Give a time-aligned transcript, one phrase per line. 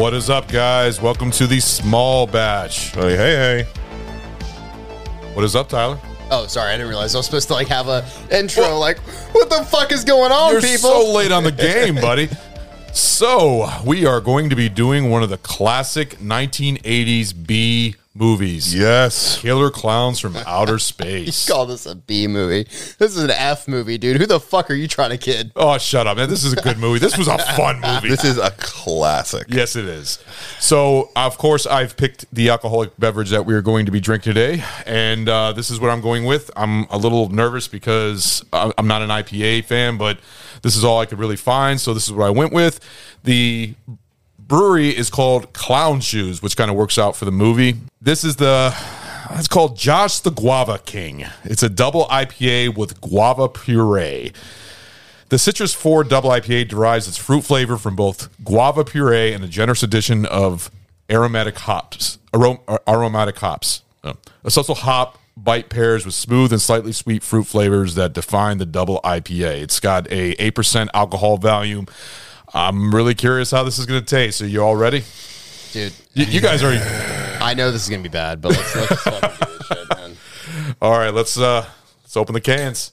[0.00, 0.98] What is up, guys?
[0.98, 2.92] Welcome to the small batch.
[2.92, 3.66] Hey, hey, hey.
[5.34, 5.98] What is up, Tyler?
[6.30, 8.78] Oh, sorry, I didn't realize I was supposed to like have a intro.
[8.78, 8.98] Like,
[9.34, 10.88] what the fuck is going on, You're people?
[10.88, 12.30] so late on the game, buddy.
[12.94, 18.74] So, we are going to be doing one of the classic 1980s B movies.
[18.74, 19.38] Yes.
[19.40, 21.48] Killer Clowns from Outer Space.
[21.48, 22.64] You call this a B movie.
[22.98, 24.18] This is an F movie, dude.
[24.18, 25.50] Who the fuck are you trying to kid?
[25.56, 26.28] Oh, shut up, man.
[26.28, 26.98] This is a good movie.
[26.98, 28.10] This was a fun movie.
[28.10, 29.46] This is a classic.
[29.48, 30.22] Yes, it is.
[30.60, 34.34] So, of course, I've picked the alcoholic beverage that we are going to be drinking
[34.34, 36.50] today, and uh, this is what I'm going with.
[36.54, 40.18] I'm a little nervous because I'm not an IPA fan, but
[40.62, 41.80] this is all I could really find.
[41.80, 42.80] So, this is what I went with.
[43.24, 43.74] The
[44.50, 47.76] brewery is called Clown Shoes, which kind of works out for the movie.
[48.02, 48.74] This is the.
[49.30, 51.24] It's called Josh the Guava King.
[51.44, 54.32] It's a double IPA with guava puree.
[55.28, 59.46] The Citrus 4 Double IPA derives its fruit flavor from both guava puree and a
[59.46, 60.68] generous addition of
[61.08, 62.18] aromatic hops.
[62.32, 63.82] Arom- ar- aromatic hops.
[64.02, 68.58] Uh, It's also hop bite pairs with smooth and slightly sweet fruit flavors that define
[68.58, 69.62] the double IPA.
[69.62, 71.86] It's got a 8% alcohol volume.
[72.52, 74.42] I'm really curious how this is going to taste.
[74.42, 75.04] Are you all ready?
[75.72, 76.70] Dude, You, you guys are
[77.42, 80.16] I know this is gonna be bad, but let's, let's fucking do this shit, man.
[80.82, 81.14] all right.
[81.14, 81.64] Let's uh
[82.02, 82.92] let's open the cans.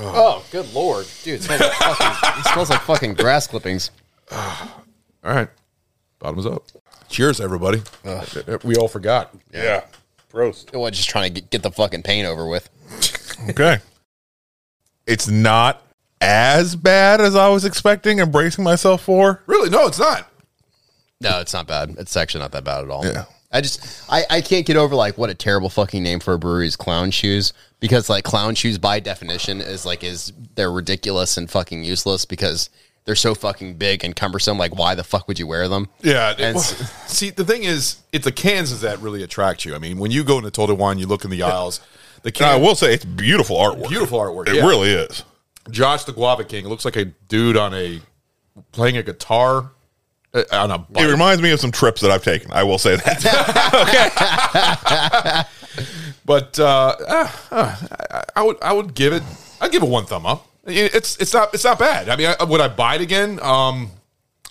[0.00, 1.40] Oh, good lord, dude!
[1.40, 3.90] It smells like fucking, it smells like fucking grass clippings.
[4.30, 5.48] All right,
[6.20, 6.62] bottoms up.
[7.08, 7.82] Cheers, everybody.
[8.62, 9.34] We all forgot.
[9.52, 9.84] Yeah.
[10.32, 10.72] Prost.
[10.76, 10.94] What?
[10.94, 12.68] Just trying to get, get the fucking pain over with.
[13.50, 13.78] Okay.
[15.06, 15.80] It's not
[16.20, 19.42] as bad as I was expecting and bracing myself for.
[19.46, 19.70] Really?
[19.70, 20.30] No, it's not.
[21.20, 21.94] No, it's not bad.
[21.98, 23.04] It's actually not that bad at all.
[23.04, 23.24] Yeah.
[23.50, 26.38] I just I, I can't get over like what a terrible fucking name for a
[26.38, 31.36] brewery is clown shoes because like clown shoes by definition is like is they're ridiculous
[31.38, 32.68] and fucking useless because
[33.06, 34.58] they're so fucking big and cumbersome.
[34.58, 35.88] Like why the fuck would you wear them?
[36.02, 36.32] Yeah.
[36.32, 36.64] it- And well,
[37.06, 39.74] see, the thing is, it's the cans that really attract you.
[39.74, 41.80] I mean, when you go into Total Wine, you look in the aisles.
[42.22, 43.88] The Now, I will say it's beautiful artwork.
[43.88, 44.66] Beautiful artwork, It yeah.
[44.66, 45.24] really is.
[45.70, 48.00] Josh the Guava King looks like a dude on a
[48.72, 49.70] playing a guitar
[50.34, 52.50] uh, on a It reminds me of some trips that I've taken.
[52.52, 53.24] I will say that.
[55.74, 55.84] okay.
[56.24, 57.76] but uh, uh, uh,
[58.10, 59.22] I, I would I would give it
[59.60, 60.46] I'd give it one thumb up.
[60.66, 62.08] It's it's not it's not bad.
[62.08, 63.40] I mean, I, would I buy it again?
[63.42, 63.90] Um,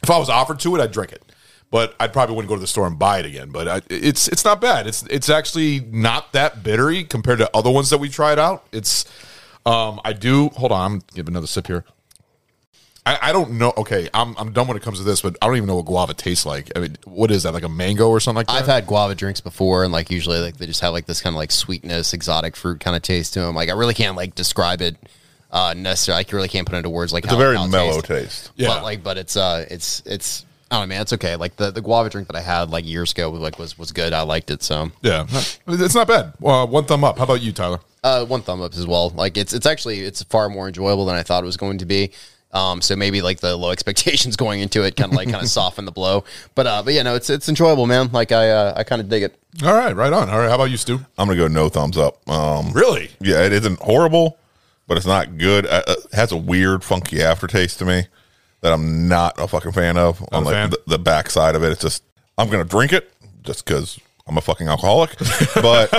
[0.01, 1.23] if I was offered to it, I'd drink it.
[1.69, 3.51] But I probably wouldn't go to the store and buy it again.
[3.51, 4.87] But I, it's it's not bad.
[4.87, 8.65] It's it's actually not that bittery compared to other ones that we tried out.
[8.71, 9.05] It's
[9.67, 10.91] um, I do hold on.
[10.93, 11.83] I'm give another sip here.
[13.05, 13.73] I, I don't know.
[13.77, 15.85] Okay, I'm I'm done when it comes to this, but I don't even know what
[15.85, 16.71] guava tastes like.
[16.75, 17.53] I mean, what is that?
[17.53, 18.53] Like a mango or something like that?
[18.55, 21.33] I've had guava drinks before and like usually like they just have like this kind
[21.33, 23.55] of like sweetness, exotic fruit kind of taste to them.
[23.55, 24.97] Like I really can't like describe it
[25.51, 26.25] uh necessarily.
[26.29, 28.41] I really can't put into words like It's a very how it mellow tastes.
[28.41, 28.51] taste.
[28.57, 28.67] Yeah.
[28.69, 30.45] But like, but it's uh, it's it's.
[30.69, 31.01] I don't know, man.
[31.03, 31.37] It's okay.
[31.37, 34.11] Like the, the guava drink that I had like years ago, like was was good.
[34.11, 34.61] I liked it.
[34.63, 35.25] So yeah,
[35.65, 36.33] it's not bad.
[36.43, 37.17] Uh, one thumb up.
[37.17, 37.79] How about you, Tyler?
[38.03, 39.09] Uh, one thumb up as well.
[39.11, 41.85] Like it's it's actually it's far more enjoyable than I thought it was going to
[41.85, 42.11] be.
[42.53, 45.49] Um, so maybe like the low expectations going into it kind of like kind of
[45.59, 46.23] soften the blow.
[46.55, 48.09] But uh, but yeah, no, it's it's enjoyable, man.
[48.11, 49.37] Like I uh, I kind of dig it.
[49.63, 50.29] All right, right on.
[50.29, 50.99] All right, how about you, Stu?
[51.17, 52.27] I'm going to go no thumbs up.
[52.29, 53.09] Um, Really?
[53.19, 54.37] yeah, it isn't horrible,
[54.87, 55.65] but it's not good.
[55.65, 58.03] Uh, uh, it has a weird, funky aftertaste to me
[58.61, 60.21] that I'm not a fucking fan of.
[60.31, 60.69] on a like fan?
[60.69, 62.03] the, the backside of it, it's just
[62.37, 63.11] I'm gonna drink it
[63.43, 65.15] just because I'm a fucking alcoholic.
[65.55, 65.93] But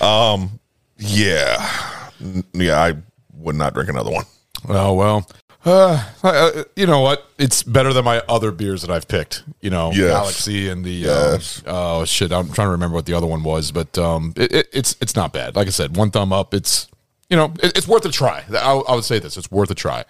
[0.02, 0.58] um,
[0.98, 2.10] yeah,
[2.52, 2.94] yeah, I
[3.36, 4.24] would not drink another one.
[4.68, 5.28] Oh well.
[5.66, 7.26] Uh, uh, you know what?
[7.38, 9.44] It's better than my other beers that I've picked.
[9.62, 10.10] You know, Yes.
[10.12, 11.58] Galaxy and the Yes.
[11.60, 12.32] um, oh shit.
[12.32, 15.16] I'm trying to remember what the other one was, but um, it, it, it's it's
[15.16, 15.56] not bad.
[15.56, 16.52] Like I said, one thumb up.
[16.52, 16.88] It's
[17.30, 18.44] you know, it, it's worth a try.
[18.52, 19.36] I, I would say this.
[19.38, 20.04] It's worth a try.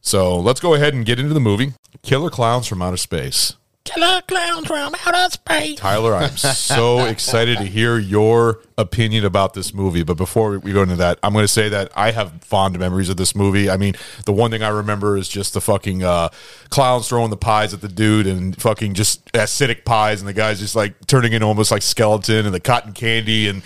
[0.00, 1.72] So let's go ahead and get into the movie.
[2.02, 3.54] Killer Clowns from Outer Space.
[3.84, 5.78] Killer clowns from outer space.
[5.78, 10.04] Tyler, I'm so excited to hear your opinion about this movie.
[10.04, 13.08] But before we go into that, I'm going to say that I have fond memories
[13.08, 13.68] of this movie.
[13.68, 13.94] I mean,
[14.24, 16.28] the one thing I remember is just the fucking uh,
[16.70, 20.60] clowns throwing the pies at the dude and fucking just acidic pies, and the guy's
[20.60, 23.62] just like turning into almost like skeleton, and the cotton candy and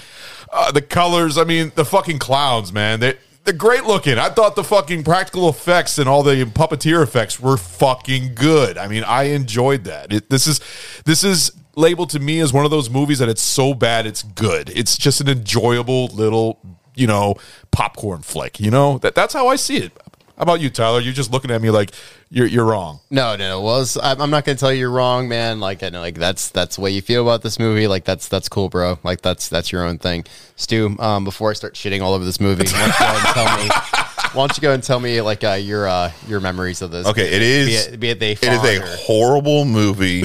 [0.51, 1.37] uh, the colors.
[1.37, 3.01] I mean, the fucking clowns, man.
[3.01, 4.19] They, they're great looking.
[4.19, 8.77] I thought the fucking practical effects and all the puppeteer effects were fucking good.
[8.77, 10.13] I mean, I enjoyed that.
[10.13, 10.61] It, this is
[11.05, 14.25] this is labeled to me as one of those movies that it's so bad it's
[14.25, 14.71] good.
[14.75, 16.59] It's just an enjoyable little,
[16.97, 17.37] you know,
[17.71, 18.59] popcorn flick.
[18.59, 19.93] You know that that's how I see it.
[20.37, 21.01] How about you, Tyler?
[21.01, 21.93] You're just looking at me like
[22.29, 23.01] you're you're wrong.
[23.11, 25.61] No, no, well, I'm I'm not gonna tell you you're wrong, man.
[25.61, 27.87] Like, I know, like that's that's the way you feel about this movie.
[27.87, 28.99] Like, that's that's cool, bro.
[29.03, 30.27] Like, that's that's your own thing.
[30.57, 33.35] Stu, um, before I start shitting all over this movie, why don't you go and
[33.35, 33.71] tell me?
[34.33, 37.07] Why don't you go and tell me like uh, your uh, your memories of this?
[37.07, 37.97] Okay, it is.
[37.97, 40.25] Be it, be it, it is a or- horrible movie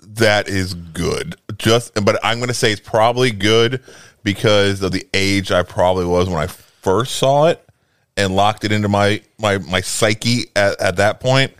[0.00, 1.34] that is good.
[1.56, 3.82] Just, but I'm going to say it's probably good
[4.22, 7.63] because of the age I probably was when I first saw it
[8.16, 11.52] and locked it into my my my psyche at, at that point.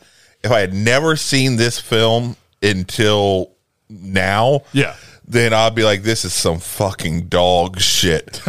[0.42, 3.52] If I had never seen this film until
[3.88, 4.94] now, Yeah.
[5.26, 8.42] then I'd be like, this is some fucking dog shit.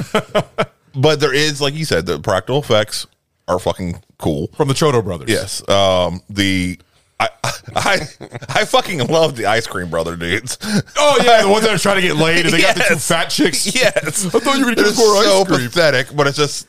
[0.95, 3.07] but there is, like you said, the practical effects
[3.47, 4.47] are fucking cool.
[4.55, 5.29] From the Chiodo brothers.
[5.29, 5.67] Yes.
[5.69, 6.21] Um.
[6.29, 6.79] The
[7.17, 7.29] I
[7.75, 8.07] I
[8.49, 10.57] I fucking love the ice cream brother dudes.
[10.97, 12.95] Oh yeah, the ones that are trying to get laid and they got the two
[12.97, 13.73] fat chicks.
[13.73, 14.25] Yes.
[14.25, 15.59] I thought you were It's give us more so ice cream.
[15.69, 16.67] pathetic, but it's just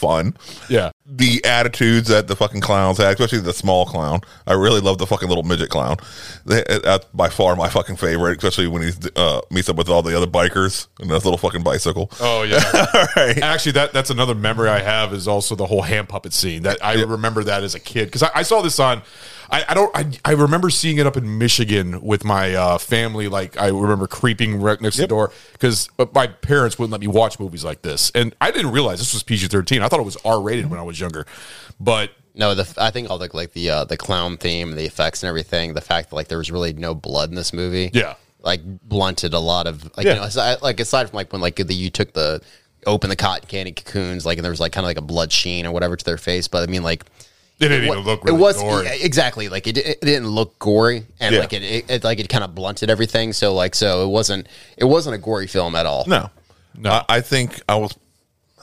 [0.00, 0.36] fun.
[0.68, 0.90] Yeah.
[1.06, 4.20] The attitudes that the fucking clowns had, especially the small clown.
[4.46, 5.96] I really love the fucking little midget clown.
[6.46, 10.02] They- That's by far my fucking favorite, especially when he uh, meets up with all
[10.02, 12.10] the other bikers and his little fucking bicycle.
[12.20, 12.62] Oh yeah.
[12.94, 13.38] All right.
[13.38, 16.62] Actually, that that's another memory I have is also the whole hand puppet scene.
[16.62, 19.02] That I remember that as a kid because I, I saw this on.
[19.50, 19.96] I, I don't.
[19.96, 23.26] I, I remember seeing it up in Michigan with my uh, family.
[23.28, 27.08] Like I remember creeping right next to the door because my parents wouldn't let me
[27.08, 29.82] watch movies like this, and I didn't realize this was PG thirteen.
[29.82, 31.26] I thought it was R rated when I was younger,
[31.80, 35.22] but No, the I think all the like the uh, the clown theme, the effects
[35.22, 35.74] and everything.
[35.74, 38.14] The fact that like there was really no blood in this movie, Yeah.
[38.42, 40.14] like blunted a lot of like Yeah.
[40.14, 42.40] you know aside, like aside from like when like the, you took the
[42.86, 45.30] open the cotton candy cocoons like and there was like kind of like a blood
[45.32, 47.04] sheen or whatever to their face, but I mean like
[47.60, 48.24] it didn't what- even look.
[48.24, 48.88] Really it was gory.
[49.00, 51.40] exactly like it, it didn't look gory and Yeah.
[51.40, 53.32] like it, it, it like it kind of blunted everything.
[53.32, 54.46] So like so it wasn't
[54.76, 56.04] it wasn't a gory film at all.
[56.06, 56.30] No,
[56.76, 56.90] No.
[56.90, 57.94] I, I think I was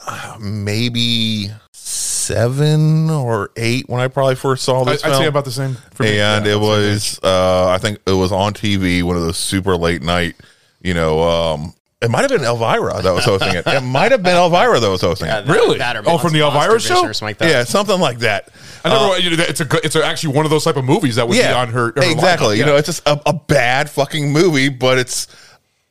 [0.06, 5.50] uh, maybe seven or eight when I probably first saw I, I'd say about the
[5.52, 5.76] same.
[5.94, 6.18] For me.
[6.20, 9.76] and Yeah, it was uh, I think it was on TV, one of those super
[9.76, 10.34] late night.
[10.82, 13.66] You know, um, it might have been Elvira that was hosting it.
[13.66, 15.46] It might have been Elvira that was hosting it.
[15.46, 15.78] Really?
[15.78, 17.04] That or Oh, from the Monster Elvira Vision show?
[17.06, 17.48] or something like that.
[17.48, 18.50] Yeah, something like that.
[18.84, 19.04] I never.
[19.04, 19.64] Uh, you know, it's a.
[19.64, 21.68] good- It's a, actually one of those type of movies that would yeah, be on
[21.68, 21.86] her.
[21.96, 22.46] her exactly.
[22.48, 22.52] lineup.
[22.52, 22.66] You Yeah.
[22.66, 25.26] know, it's just a, a bad fucking movie, but it's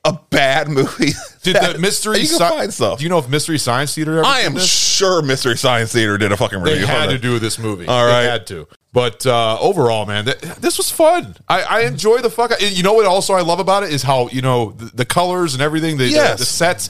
[0.06, 1.12] a bad movie.
[1.44, 2.20] Did that- the mystery?
[2.20, 3.00] You can Sci- find stuff.
[3.00, 4.20] Do you know if Mystery Science Theater?
[4.20, 4.66] Ever I did am this?
[4.72, 6.88] sure Mystery Science Theater did a fucking They review.
[6.88, 7.22] had to it.
[7.22, 7.86] do this movie.
[7.88, 8.68] All They had to.
[8.94, 11.36] But uh, overall, man, th- this was fun.
[11.48, 12.52] I, I enjoy the fuck.
[12.60, 13.06] You know what?
[13.06, 15.98] Also, I love about it is how you know the, the colors and everything.
[15.98, 16.40] The, the- Yes.
[16.40, 16.90] the, sets.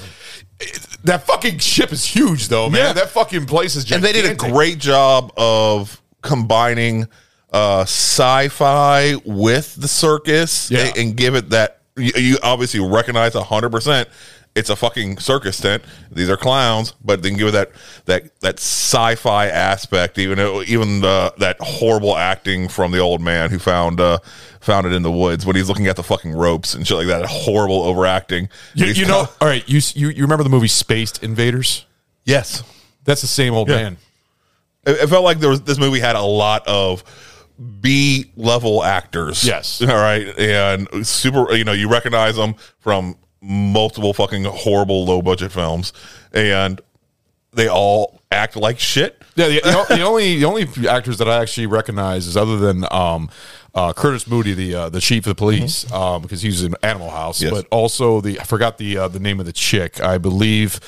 [1.03, 2.81] That fucking ship is huge, though, man.
[2.87, 2.93] Yeah.
[2.93, 3.83] That fucking place is.
[3.83, 7.07] Just and they did a great job of combining
[7.51, 10.85] uh, sci-fi with the circus Yeah.
[10.87, 14.07] and, and give it that you, you obviously recognize hundred percent.
[14.57, 15.83] It's a fucking circus tent.
[16.11, 17.71] These are clowns, but then give it that
[18.05, 20.17] that that sci-fi aspect.
[20.17, 24.17] Even even the, that horrible acting from the old man who found uh,
[24.59, 27.07] found it in the woods when he's looking at the fucking ropes and shit like
[27.07, 27.25] that.
[27.25, 28.49] Horrible overacting.
[28.73, 29.63] You, you know, all right.
[29.69, 31.85] You, you you remember the movie Spaced Invaders?
[32.25, 32.63] yes.
[33.05, 33.75] That's the same old Yeah.
[33.75, 33.97] man.
[34.85, 37.03] It, it felt like there was this movie had a lot of
[37.79, 39.43] B level actors.
[39.45, 39.81] Yes.
[39.81, 40.27] All right.
[40.37, 45.93] And super, you know, you recognize them from multiple fucking horrible low budget films.
[46.33, 46.81] And
[47.53, 49.21] they all act like shit.
[49.35, 52.85] Yeah, the, the, the only the only actors that I actually recognize is other than
[52.91, 53.29] um,
[53.73, 57.09] uh, Curtis Mooney, the uh, the chief of the police, um, because he's in Animal
[57.11, 57.51] House, Yes.
[57.51, 60.01] but also the I forgot the uh, the name of the chick.
[60.01, 60.79] I believe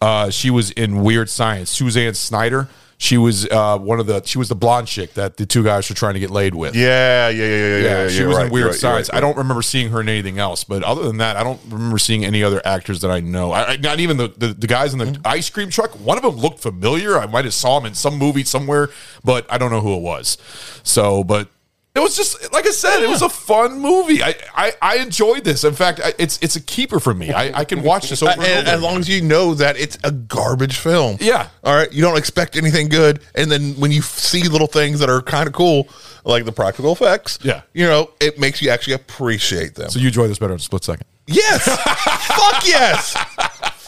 [0.00, 1.70] uh, she was in Weird Science.
[1.70, 2.68] Suzanne Snyder.
[3.02, 5.88] She was uh, one of the she was the blonde chick that the two guys
[5.88, 6.76] were trying to get laid with.
[6.76, 7.30] Yeah.
[7.30, 7.44] Yeah.
[7.44, 7.46] Yeah.
[7.46, 7.76] Yeah.
[7.78, 8.02] Yeah.
[8.02, 9.08] Yeah, she was right, in Weird right, Science.
[9.10, 11.58] right, I don't remember seeing her in anything else, but other than that, I don't
[11.70, 13.52] remember seeing any other actors that I know.
[13.52, 15.22] I, I- not even the, the the guys in the Mm-hmm.
[15.24, 15.92] ice cream truck.
[15.98, 17.18] One of them looked familiar.
[17.18, 18.90] I might have saw him in some movie somewhere,
[19.24, 20.36] but I don't know who it was.
[20.82, 21.48] So, but
[21.92, 23.02] It was just like I said.
[23.02, 24.22] It was a fun movie.
[24.22, 25.64] I I, I enjoyed this.
[25.64, 27.32] In fact, I, it's it's a keeper for me.
[27.32, 28.76] I, I can watch this uh, over and, and over.
[28.76, 31.16] as long as you know that it's a garbage film.
[31.20, 31.48] Yeah.
[31.64, 31.92] All right.
[31.92, 33.20] You don't expect anything good.
[33.34, 35.88] And then when you see little things that are kind of cool,
[36.24, 37.62] like the practical effects, Yeah.
[37.72, 39.90] you know, it makes you actually appreciate them.
[39.90, 41.06] so you enjoy this better in a split second.
[41.26, 41.64] yes.
[41.64, 43.16] Fuck yes.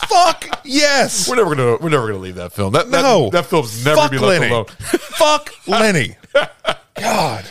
[0.08, 1.28] Fuck yes.
[1.28, 2.72] We're never gonna we're never gonna leave that film.
[2.72, 3.30] That that, no.
[3.30, 4.52] that film's never Fuck be left Lenny.
[4.52, 4.64] alone.
[4.90, 6.16] Fuck Lenny.
[6.96, 7.44] God.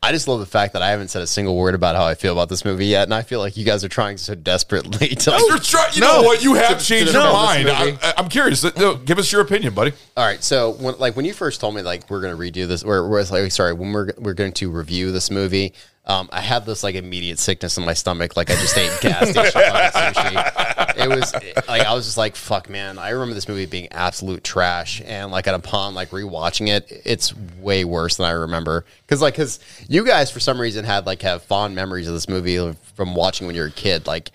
[0.00, 2.14] I just love the fact that I haven't said a single word about how I
[2.14, 5.08] feel about this movie yet, and I feel like you guys are trying so desperately
[5.16, 5.30] to.
[5.32, 6.42] Like, You're try- you know what?
[6.42, 7.68] You have To- changed to your mind.
[7.68, 8.62] I, I'm curious.
[8.76, 9.92] No, give us your opinion, buddy.
[10.16, 12.84] All right, so when, like when you first told me like we're gonna redo this,
[12.84, 15.74] or we're like sorry, when we're we're going to review this movie,
[16.06, 19.30] um, I had this like immediate sickness in my stomach, like I just ate gas
[19.30, 20.87] station sushi.
[20.98, 21.32] It was
[21.68, 22.98] like I was just like, fuck, man.
[22.98, 27.34] I remember this movie being absolute trash, and like at upon like rewatching it, it's
[27.60, 28.84] way worse than I remember.
[29.02, 32.28] Because like, because you guys for some reason had like have fond memories of this
[32.28, 34.30] movie from watching when you were a kid, like.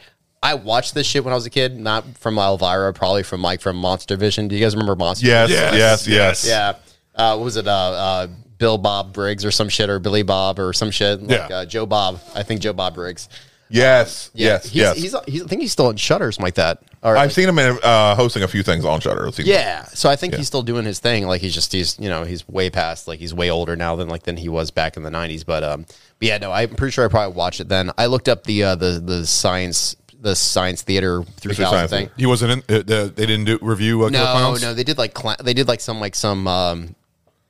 [0.45, 3.61] I watched this shit when I was a kid, not from Elvira, probably from like
[3.61, 4.49] from Monster Vision.
[4.49, 5.25] Do you guys remember Monster?
[5.27, 5.49] Yes.
[5.49, 6.05] Yes, Yes.
[6.05, 6.45] Yes.
[6.45, 6.73] Yeah.
[7.15, 7.65] Uh, what was it?
[7.65, 8.27] Uh, uh,
[8.57, 11.21] Bill Bob Briggs or some shit, or Billy Bob or some shit.
[11.23, 11.55] Like, Yeah.
[11.59, 12.19] uh, Joe Bob.
[12.35, 13.29] I think Joe Bob Briggs.
[13.73, 14.29] Yes.
[14.33, 14.47] Yeah.
[14.47, 14.63] Yes.
[14.65, 14.95] He's, yes.
[14.95, 16.83] He's, he's, I think he's still in Shudder something like that.
[17.01, 19.29] Or, I've seen him in, uh, hosting a few things on Shudder.
[19.39, 19.83] yeah.
[19.87, 21.25] So I think he's still doing his thing.
[21.27, 24.07] Like he's just he's you know he's way past like he's way older now than
[24.07, 25.43] like than he was back in the nineties.
[25.43, 25.81] But um,
[26.19, 27.91] but yeah, no, I'm pretty sure I probably watched it then.
[27.97, 31.99] I looked up the uh, the the science the science theater three thousand Science thing.
[32.05, 32.13] Theater.
[32.17, 32.75] He wasn't in.
[32.77, 34.05] Uh, they didn't do review.
[34.05, 36.95] Uh, No, no, they did like cla- they did like some like some um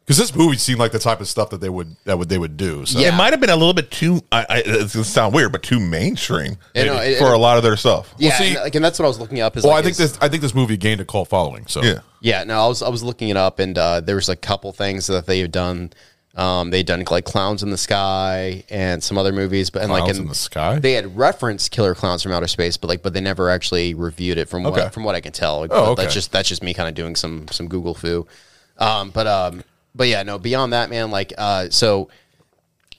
[0.06, 2.38] because this movie seemed like the type of stuff that they would that would they
[2.38, 2.86] would do.
[2.86, 3.00] So.
[3.00, 3.10] Yeah.
[3.14, 4.22] It might have been a little bit too.
[4.32, 7.38] I, I, it's gonna sound weird, but too mainstream You know, it- for it- a
[7.38, 8.14] lot of their stuff.
[8.18, 9.56] yeah see- and, like and that's what I was looking up.
[9.58, 11.68] Is Well, like, I think is- this I think this movie gained a cult following.
[11.68, 12.00] So Yeah.
[12.22, 14.72] Yeah, no, I was I was looking it up, and uh, there was a couple
[14.72, 15.92] things that they've done.
[16.36, 20.06] Um, they'd done like Clowns in the Sky and some other movies, but and like
[20.06, 20.80] Clowns in the Sky?
[20.80, 24.38] they had referenced Killer Clowns from Outer Space, but like but they never actually reviewed
[24.40, 24.82] it from Okay.
[24.84, 25.64] what from what I can tell.
[25.66, 26.02] Oh, but okay.
[26.04, 28.26] That's just that's just me kind of doing some some Google foo.
[28.80, 29.64] Um, but um,
[29.96, 30.40] but yeah, no.
[30.40, 32.10] Beyond that, man, like uh, so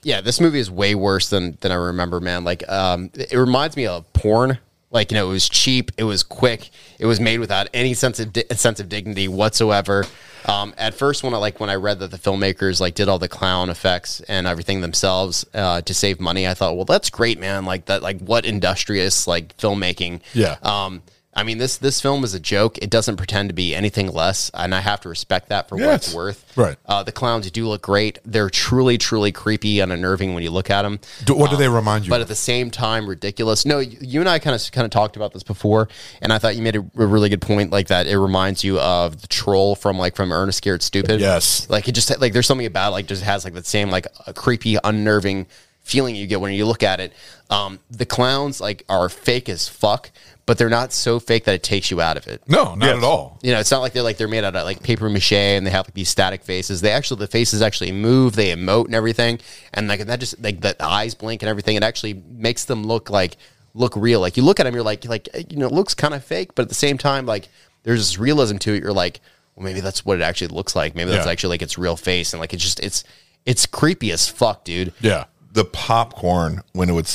[0.04, 2.44] yeah, this movie is way worse than than I remember, man.
[2.44, 4.58] Like, um, it reminds me of porn.
[4.90, 6.70] Like, you know, it was cheap, it was quick,
[7.00, 10.04] it was made without any sense of di- sense of dignity whatsoever.
[10.44, 13.18] Um, at first, when I like when I read that the filmmakers like did all
[13.18, 17.40] the clown effects and everything themselves uh, to save money, I thought, well, that's great,
[17.40, 17.64] man.
[17.64, 20.20] Like that, like what industrious like filmmaking.
[20.32, 20.58] Yeah.
[20.62, 21.02] Um,
[21.36, 22.78] I mean, this this film is a joke.
[22.78, 25.84] It doesn't pretend to be anything less, and I have to respect that for what
[25.84, 26.06] Yes.
[26.06, 26.44] it's worth.
[26.56, 26.76] Right.
[26.86, 28.18] Uh, the clowns do look great.
[28.24, 31.00] They're truly, truly creepy and unnerving when you look at them.
[31.24, 32.10] Do- what do they remind you?
[32.10, 33.66] But at the same time, ridiculous.
[33.66, 35.88] No, you you and I kind of kind of talked about this before,
[36.22, 37.70] and I thought you made a, a really good point.
[37.72, 41.20] Like that, it reminds you of the troll from like from Ernest Scared Stupid.
[41.20, 41.68] Yes.
[41.68, 44.06] Like it just like there's something about it, like just has like that same like
[44.26, 45.46] a creepy, unnerving
[45.82, 47.12] feeling you get when you look at it.
[47.50, 50.10] Um, the clowns like are fake as fuck,
[50.46, 52.42] but they're not so fake that it takes you out of it.
[52.46, 52.98] no, not Yes.
[52.98, 53.38] at all.
[53.42, 55.66] You know, it's not like they're like they're made out of like paper mache and
[55.66, 56.80] they have like these static faces.
[56.80, 59.38] They actually the faces actually move, they emote and everything,
[59.72, 61.76] and like that just like the eyes blink and everything.
[61.76, 63.36] It actually makes them look like
[63.74, 64.20] look real.
[64.20, 66.54] Like you look at them, you're like like you know, it looks kind of fake,
[66.54, 67.48] but at the same time, like
[67.84, 68.82] there's this realism to it.
[68.82, 69.20] You're like,
[69.56, 70.94] well, maybe that's what it actually looks like.
[70.94, 71.32] Maybe that's Yeah.
[71.32, 73.02] actually like its real face, and like it's just it's
[73.46, 74.92] it's creepy as fuck, dude.
[75.00, 77.08] Yeah, The popcorn when it would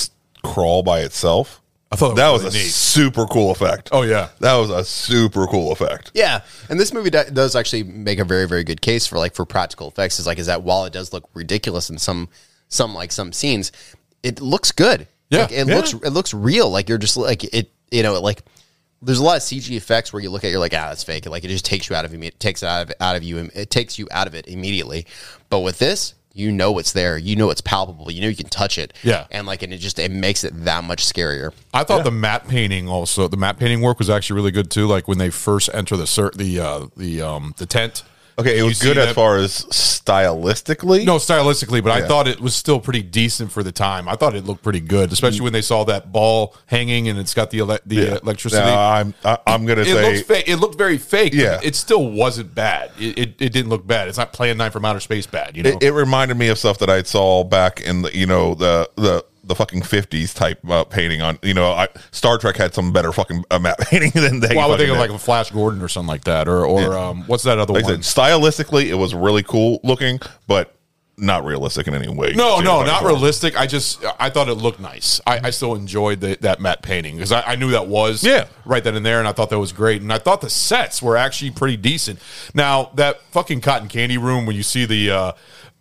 [0.44, 1.59] crawl by itself.
[1.92, 2.66] I thought that that was was a neat.
[2.66, 3.90] super cool effect.
[3.92, 4.30] Oh, yeah.
[4.42, 6.12] that was a super cool effect.
[6.14, 9.34] Yeah, and this movie do- does actually make a very very good case for like
[9.34, 10.20] for practical effects.
[10.20, 12.30] Is like is that while it does look ridiculous in some
[12.68, 13.72] some like some scenes,
[14.22, 15.08] it looks good.
[15.32, 15.76] Yeah, like, it yeah.
[15.76, 16.70] looks it looks real.
[16.70, 17.72] Like you're just like it.
[17.92, 18.44] You know, like
[19.02, 21.04] there's a lot of CG effects where you look at it, you're like ah that's
[21.04, 21.26] fake.
[21.26, 23.50] Like it just takes you out of it takes it out of out of you.
[23.56, 25.08] It takes you out of it immediately.
[25.50, 26.14] But with this.
[26.34, 27.18] You know it's there.
[27.18, 28.12] You know it's palpable.
[28.12, 28.94] You know you can touch it.
[29.04, 29.26] Yeah.
[29.32, 31.54] and like, and it just it makes it that much scarier.
[31.74, 34.88] I thought the matte painting also the matte painting work was actually really good too.
[34.88, 38.04] Like when they first enter the cir- the uh, the um the tent.
[38.40, 41.06] Okay, it was good as far as stylistically.
[41.06, 42.08] No, stylistically, but I Yeah.
[42.08, 44.08] thought it was still pretty decent for the time.
[44.08, 47.34] I thought it looked pretty good, especially when they saw that ball hanging and it's
[47.34, 48.66] got the ele- the uh, electricity.
[48.66, 50.46] No, I'm I, I'm gonna it say looked fake.
[50.48, 51.34] It looked very fake.
[51.34, 51.58] Yeah.
[51.58, 52.92] but it still wasn't bad.
[53.00, 54.08] It, it, it didn't look bad.
[54.08, 55.56] It's not Plan Nine from Outer Space bad.
[55.56, 58.26] You know, it, it reminded me of stuff that I saw back in the you
[58.26, 62.56] know the the the fucking fifties type uh, painting on you know I, Star Trek
[62.56, 64.56] had some better fucking uh, matte painting than they.
[64.56, 66.98] well, I would think of like a Flash Gordon or something like that, or or
[66.98, 68.02] um, what's that other Like one?
[68.02, 70.74] said, stylistically, it was really cool looking, but
[71.22, 72.32] not realistic in any way.
[72.34, 73.12] No, no, not form.
[73.14, 73.60] realistic.
[73.60, 75.20] I just I thought it looked nice.
[75.28, 78.46] I, I still enjoyed the, that matte painting because I, I knew that was Yeah.
[78.64, 80.02] right then and there, and I thought that was great.
[80.02, 82.20] And I thought the sets were actually pretty decent.
[82.54, 85.12] Now that fucking cotton candy room when you see the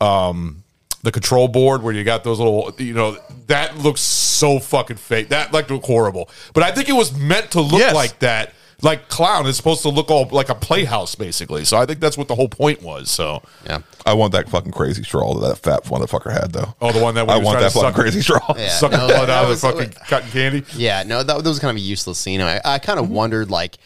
[0.00, 0.64] uh, um,
[1.08, 5.30] the control board where you got those little, you know, that looks so fucking fake.
[5.30, 6.28] That like looked horrible.
[6.52, 7.94] But I think it was meant to look Yes.
[7.94, 8.52] like that.
[8.82, 11.64] Like clown is supposed to look all like a playhouse, basically.
[11.64, 13.10] So I think that's what the whole point was.
[13.10, 13.78] So, Yeah.
[14.04, 16.74] I want that fucking crazy straw that that fat motherfucker had though.
[16.82, 18.54] oh, the one that we I want that fucking suck, crazy straw.
[18.56, 18.68] Yeah.
[18.80, 20.64] suck the no, blood that out of was- the fucking cotton candy.
[20.76, 22.42] Yeah, no, that, that was kind of a useless scene.
[22.42, 23.78] I, I kind of wondered like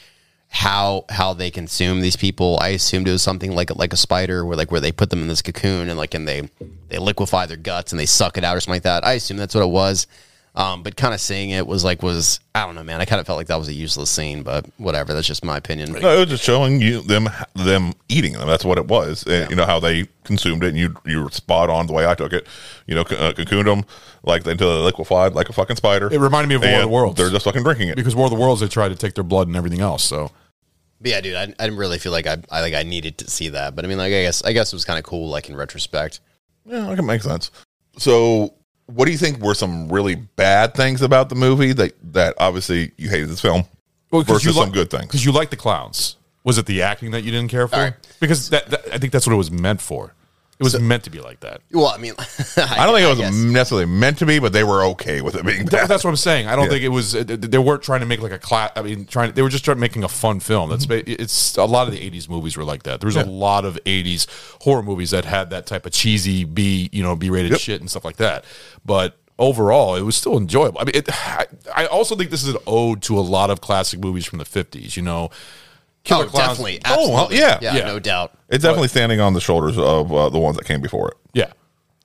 [0.55, 2.59] how how they consume these people.
[2.61, 5.23] I assumed it was something like like a spider, where like where they put them
[5.23, 6.49] in this cocoon and like and they
[6.89, 9.05] they liquefy their guts and they suck it out or something like that.
[9.05, 10.07] I assume that's what it was.
[10.55, 13.01] Um, but kind of seeing it was like was I don't know, man.
[13.01, 15.15] I kind of felt like that was a useless scene, but whatever.
[15.15, 15.93] That's just my opinion.
[15.93, 18.47] No, it was just showing you them them eating them.
[18.47, 19.25] That's what it was.
[19.27, 22.07] And, You know how they consumed it, and you you were spot on the way
[22.07, 22.47] I took it.
[22.87, 23.87] You know, c- uh, cocooned them
[24.23, 26.13] like until they liquefied like a fucking spider.
[26.13, 27.17] It reminded me of War of the Worlds.
[27.17, 27.97] They're just fucking drinking it.
[27.97, 30.05] Because War of the Worlds, they tried to take their blood and everything else.
[30.05, 30.31] So
[31.03, 33.29] But yeah, dude, I, I didn't really feel like I, I like I needed to
[33.31, 33.75] see that.
[33.75, 35.57] But I mean, like I guess I guess it was kind of cool, like in
[35.57, 36.21] retrospect.
[36.65, 37.51] Yeah, that can make sense.
[37.99, 38.55] So,
[38.87, 42.93] what do you think were some really bad things about the movie that that obviously
[42.97, 43.65] you hated this film
[44.29, 45.07] versus some good things?
[45.07, 46.17] Because you like the clowns.
[46.45, 47.77] Was it the acting that you didn't care for?
[47.77, 47.95] All right.
[48.21, 50.15] Because that, that- I think that's what it was meant for.
[50.63, 51.61] It was meant to be like that.
[51.73, 53.35] Well, I mean, I don't think it was guess.
[53.35, 56.17] necessarily meant to be, but they were okay with it being That- that's what I'm
[56.17, 56.47] saying.
[56.47, 56.71] I don't Yeah.
[56.71, 57.15] think it was.
[57.15, 58.71] uh, They weren't trying to make like a class.
[58.77, 59.33] I mean, trying.
[59.33, 60.71] They were just trying making a fun film.
[60.71, 61.21] That's Mm-hmm.
[61.23, 63.01] it's a lot of the '80s movies were like that.
[63.01, 64.27] There was a lot of '80s
[64.63, 67.61] horror movies that had that type of cheesy B, you know, B-rated Yep.
[67.61, 68.45] shit and stuff like that.
[68.85, 70.81] But overall, it was still enjoyable.
[70.81, 73.61] I mean, it, I, I also think this is an ode to a lot of
[73.61, 74.97] classic movies from the '50s.
[74.97, 75.31] You know,
[76.05, 76.81] Killer Oh, Clowns- definitely.
[76.87, 77.59] Oh, well, yeah.
[77.63, 77.85] yeah, Yeah.
[77.87, 78.33] no doubt.
[78.49, 81.15] It's definitely standing on the shoulders of uh, the ones that came before it.
[81.33, 81.53] Yeah.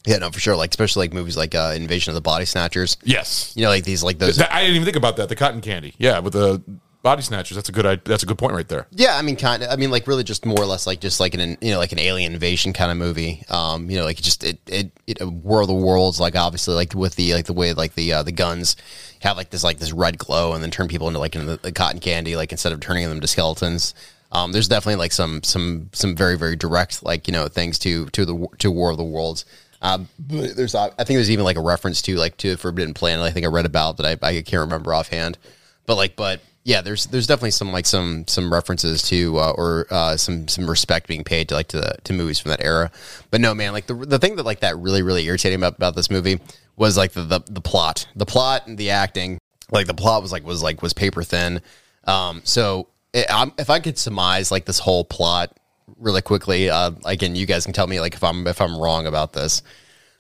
[0.06, 0.56] Yeah, no, for sure.
[0.56, 2.96] Like especially like movies like uh, Invasion of the Body Snatchers.
[3.04, 3.52] Yes.
[3.56, 4.40] You know, like these like those.
[4.40, 5.28] I didn't even think about that.
[5.30, 5.96] The cotton candy.
[5.98, 6.62] Yeah, with the
[7.08, 7.56] body snatchers.
[7.56, 8.02] That's a good.
[8.04, 8.86] That's a good point right there.
[8.92, 9.70] Yeah, I mean, kind of.
[9.70, 11.94] I mean, like really, just more or less like just like an you know like
[11.94, 13.44] an alien invasion kind of movie.
[13.50, 17.16] Um, you know, like just it it, it World of Worlds, like obviously like with
[17.16, 18.76] the like the way like the uh, the guns
[19.22, 21.58] have like this like this red glow and then turn people into like into the,
[21.58, 23.94] the cotton candy, like instead of turning them to skeletons.
[24.34, 28.08] Um, there's definitely like some some some very very direct like you know things to
[28.08, 29.46] to the to War of the Worlds.
[29.82, 33.24] Um, there's uh, I think there's even like a reference to like to Forbidden Planet.
[33.24, 35.38] I think I read about that I, I can't remember offhand,
[35.86, 39.88] but like but yeah, there's there's definitely some like some some references to uh, or
[39.90, 42.92] uh, some some respect being paid to like to the, to movies from that era.
[43.32, 45.96] But no, man, like the the thing that like that really really irritating about, about
[45.96, 46.42] this movie
[46.76, 49.38] was like the, the the plot, the plot and the acting.
[49.72, 51.62] Like the plot was like was like was paper thin.
[52.04, 55.58] Um, so it, I'm, if I could surmise like this whole plot
[55.98, 59.08] really quickly, uh, again, you guys can tell me like if I'm if I'm wrong
[59.08, 59.62] about this.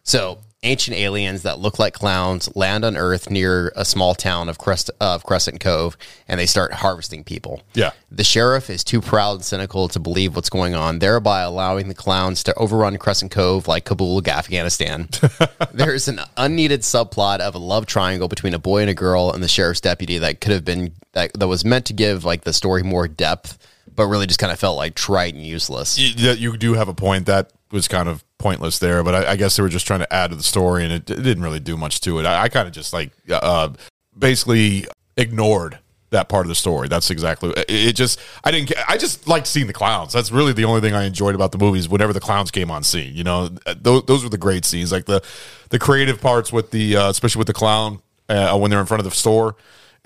[0.04, 4.58] So, ancient aliens that look like clowns land on Earth near a small town of,
[4.58, 7.62] Crest, of Crescent Cove, and they start harvesting people.
[7.74, 7.92] Yeah.
[8.12, 11.96] The sheriff is too proud and cynical to believe what's going on, thereby allowing the
[11.96, 15.10] clowns to overrun Crescent Cove like Kabul, Afghanistan.
[15.74, 19.44] There's an unneeded subplot of a love triangle between a boy and a girl and
[19.44, 22.54] the sheriff's deputy that could have been that, that was meant to give like the
[22.54, 23.58] story more depth,
[23.96, 25.98] but really just kind of felt like trite and useless.
[25.98, 27.26] You, you do have a point.
[27.26, 30.14] That was kind of pointless there, but I, I guess they were just trying to
[30.14, 32.26] add to the story, and it, it didn't really do much to it.
[32.26, 33.70] I, I kind of just like uh,
[34.18, 34.86] basically
[35.18, 36.88] ignored that part of the story.
[36.88, 37.66] That's exactly it.
[37.70, 38.72] it just I didn't.
[38.88, 40.14] I just liked seeing the clowns.
[40.14, 41.90] That's really the only thing I enjoyed about the movies.
[41.90, 44.92] Whenever the clowns came on scene, you know, those those were the great scenes.
[44.92, 45.22] Like the
[45.70, 49.00] the creative parts with the uh, especially with the clown uh, when they're in front
[49.00, 49.56] of the store.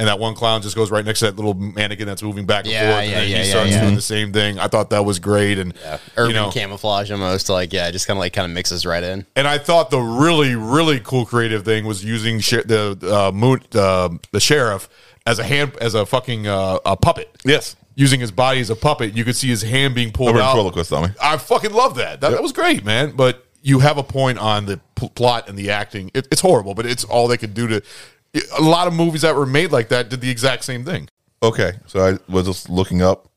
[0.01, 2.65] And that one clown just goes right next to that little mannequin that's moving back
[2.65, 3.81] and Yeah, forth, yeah, and then yeah, he yeah, starts yeah.
[3.81, 4.57] doing the same thing.
[4.57, 5.75] I thought that was great, and
[6.17, 9.03] Urban you know, camouflage almost like yeah, just kind of like kind of mixes right
[9.03, 9.27] in.
[9.35, 13.61] and I thought the really, really cool creative thing was using sh- the uh, moon,
[13.75, 14.89] uh, the sheriff
[15.27, 17.29] as a hand, as a fucking uh, a puppet.
[17.45, 17.75] Yes.
[17.93, 19.15] using his body as a puppet.
[19.15, 20.45] You could see his hand being pulled Over out.
[20.55, 21.09] ventriloquist dummy.
[21.21, 22.21] I fucking love that.
[22.21, 23.11] That, that was great, man.
[23.11, 26.09] But you have a point on the pl- plot and the acting.
[26.15, 27.83] It, it's horrible, but it's all they could do to.
[28.57, 31.09] A lot of movies that were made like that did the exact same thing.
[31.43, 33.27] Okay, so I was just looking up.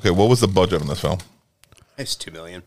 [0.00, 1.18] Okay, what was the budget on this film?
[1.96, 2.62] It's two million.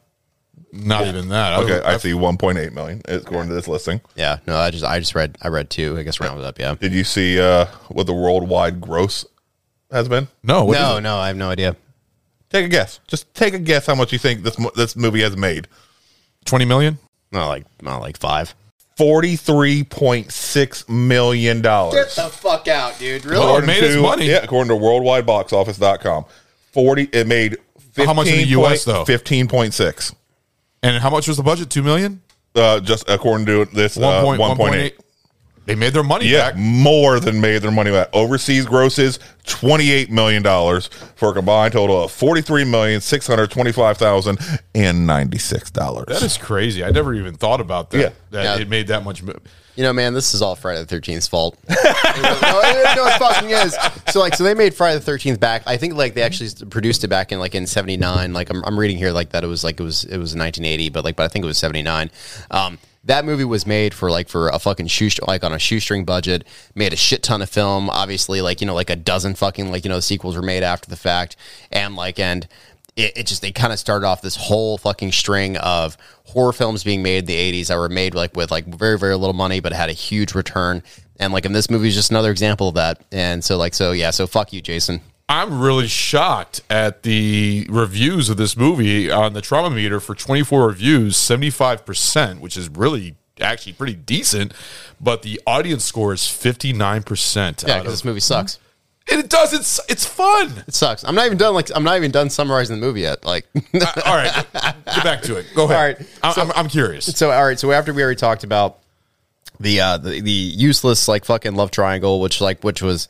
[0.71, 1.53] Not even that.
[1.53, 4.01] I- Okay, I I- see 1.8 million according to this listing.
[4.15, 5.97] Yeah, no, I just I just read I read two.
[5.97, 6.57] I guess rounded up.
[6.59, 6.75] Yeah.
[6.75, 9.25] Did you see uh, what the worldwide gross
[9.91, 10.27] has been?
[10.43, 11.75] no, what is no, no, I have no idea.
[12.49, 12.99] Take a guess.
[13.07, 15.67] Just take a guess how much you think this this movie has made.
[16.45, 16.97] twenty million.
[17.31, 18.55] Not like not like five.
[18.99, 21.93] Forty-three point six million dollars.
[21.95, 23.23] Get the fuck out, dude!
[23.23, 23.41] Really?
[23.41, 24.25] Oh, it made its money.
[24.25, 26.25] Yeah, according to worldwideboxoffice.com.
[26.73, 29.05] 40 it made 15 How much in the US, though?
[29.05, 30.13] 15.6.
[30.83, 31.69] And how much was the budget?
[31.69, 32.21] Two million.
[32.53, 34.73] Uh, just according to this uh, One point- 1.8.
[34.73, 34.93] 1.8.
[35.65, 36.57] They made their money Yeah, back.
[36.57, 38.09] more than made their money back.
[38.13, 43.27] Overseas grosses twenty eight million dollars for a combined total of forty three million six
[43.27, 44.39] hundred twenty five thousand
[44.73, 46.05] and ninety six dollars.
[46.07, 46.83] That is crazy.
[46.83, 47.99] I never even thought about that.
[47.99, 48.09] Yeah.
[48.31, 48.61] That Yeah.
[48.63, 49.21] it made that much.
[49.21, 49.33] mo-
[49.75, 51.57] You know, man, this is all Friday the 13th's fault.
[51.69, 53.77] no, it, no, it fucking is.
[54.11, 55.63] So, like, so they made Friday the 13th back.
[55.67, 58.33] I think, like, they actually produced it back in, like, in 79.
[58.33, 60.89] Like, I'm, I'm reading here, like, that it was, like, it was, it was 1980,
[60.89, 62.11] but, like, but I think it was 79.
[62.51, 66.05] Um, that movie was made for, like, for a fucking shoestring, like, on a shoestring
[66.05, 67.89] budget, made a shit ton of film.
[67.89, 70.63] Obviously, like, you know, like a dozen fucking, like, you know, the sequels were made
[70.63, 71.35] after the fact.
[71.71, 72.47] And, like, and,
[72.99, 76.83] it, it just they kind of started off this whole fucking string of horror films
[76.83, 79.59] being made in the 80s that were made like with like very very little money
[79.59, 80.83] but had a huge return
[81.19, 83.91] and like in this movie is just another example of that and so like so
[83.93, 89.33] yeah so fuck you jason I'm really shocked at the reviews of this movie on
[89.33, 94.53] the Tomatometer for 24 reviews, 75%, which is really actually pretty decent,
[94.99, 97.67] but the audience score is 59%.
[97.67, 98.59] yeah because this movie sucks
[99.11, 99.53] it does.
[99.53, 100.63] It's it's fun.
[100.67, 103.23] it sucks i'm not even done like i'm not even done summarizing the movie yet
[103.25, 105.47] like Uh, all right, get back to it.
[105.55, 106.05] Go ahead.
[106.21, 107.05] All right, I- I'm, I'm curious.
[107.05, 108.79] so all right so after we already talked about
[109.59, 113.07] the uh the, the useless like fucking love triangle which like which was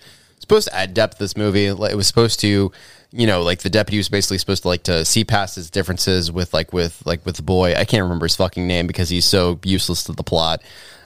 [0.50, 1.66] supposed to add depth to this movie.
[1.66, 2.72] It was supposed to
[3.12, 6.32] you know like the deputy was basically supposed to like to see past his differences
[6.32, 7.76] with like with like with the boy.
[7.76, 10.62] I can't remember his fucking name because he's so useless to the plot.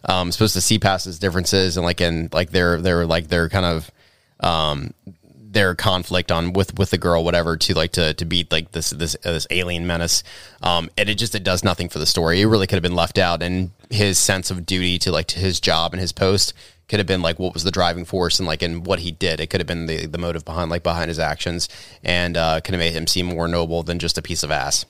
[0.05, 3.49] Um supposed to see past his differences and like and like they're they're like they're
[3.49, 3.91] kind of
[4.39, 4.93] um
[5.35, 8.91] their conflict on with with the girl whatever to like to to beat like this
[8.91, 10.23] this uh, this alien menace.
[10.61, 12.39] Um and it just it does nothing for the story.
[12.39, 15.39] It really could have been left out and his sense of duty to like to
[15.39, 16.53] his job and his post
[16.93, 19.39] could have been like what was the driving force and like and what he did
[19.39, 21.67] it could have been the the motive behind like behind his actions
[22.03, 24.85] and uh could have made him seem more noble than just a piece of ass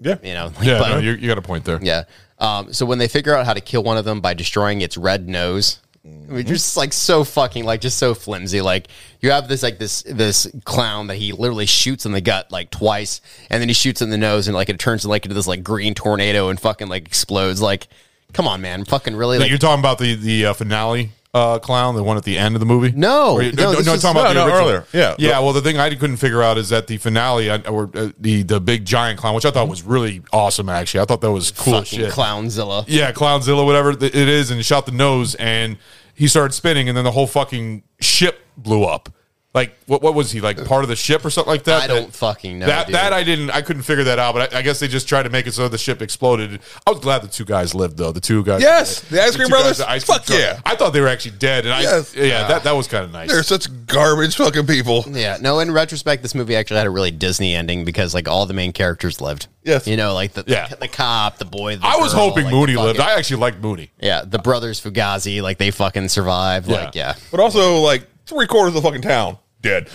[0.00, 0.16] Yeah.
[0.24, 1.78] you know like, Yeah, but- no, you, you got a point there.
[1.80, 2.04] yeah.
[2.40, 4.96] Um, so when they figure out how to kill one of them by destroying its
[4.96, 8.60] red nose, I mean, just like so fucking like just so flimsy.
[8.60, 8.88] Like
[9.20, 12.70] you have this like this this clown that he literally shoots in the gut like
[12.70, 15.46] twice, and then he shoots in the nose, and like it turns like into this
[15.46, 17.62] like green tornado and fucking like explodes.
[17.62, 17.86] Like,
[18.34, 19.38] come on, man, fucking really?
[19.38, 22.54] Like, You're talking about the the uh, finale uh, clown, the one at the end
[22.54, 22.92] of the movie?
[22.92, 24.68] No, Or you- no, no, no, is- talking about no, the no, original.
[24.68, 24.86] earlier.
[24.92, 25.14] Yeah.
[25.18, 25.38] yeah.
[25.40, 28.60] Well, the thing I couldn't figure out is that the finale, or uh, the the
[28.60, 30.68] big giant clown, which I thought was really awesome.
[30.68, 32.12] Actually, I thought that was cool as fucking shit.
[32.12, 32.84] clownzilla.
[32.86, 35.76] Yeah, Clownzilla, whatever it is, and he shot the nose, and
[36.14, 39.08] he started spinning, and then the whole fucking ship blew up.
[39.54, 40.64] Like, what what was he like?
[40.64, 41.82] Part of the ship or something like that?
[41.82, 42.66] I don't That- fucking know.
[42.66, 42.96] that dude.
[42.96, 45.22] that I didn't I couldn't figure that out, but I, I guess they just tried
[45.22, 46.58] to make it so the ship exploded.
[46.84, 48.10] I was glad the two guys lived though.
[48.10, 49.78] The two guys, Yes, the Ice Cream two guys, Brothers?
[49.78, 50.38] the Ice Cream Fuck truck.
[50.40, 50.60] yeah.
[50.66, 52.16] I thought they were actually dead, and I Yes.
[52.16, 53.30] yeah, that that was kind of nice.
[53.30, 55.04] They're such garbage fucking people.
[55.08, 55.60] Yeah, no.
[55.60, 58.72] In retrospect, this movie actually had a really Disney ending because like all the main
[58.72, 59.46] characters lived.
[59.62, 59.86] Yes.
[59.86, 60.66] you know, like the Yeah.
[60.66, 61.76] the, cop, the boy.
[61.76, 62.98] The I was hoping like, Mooney lived.
[62.98, 63.92] I actually liked Mooney.
[64.00, 66.66] Yeah, the brothers Fugazi, like they fucking survived.
[66.68, 66.86] Yeah.
[66.86, 67.14] Like, yeah.
[67.30, 69.88] But also, like, three quarters of the fucking town dead.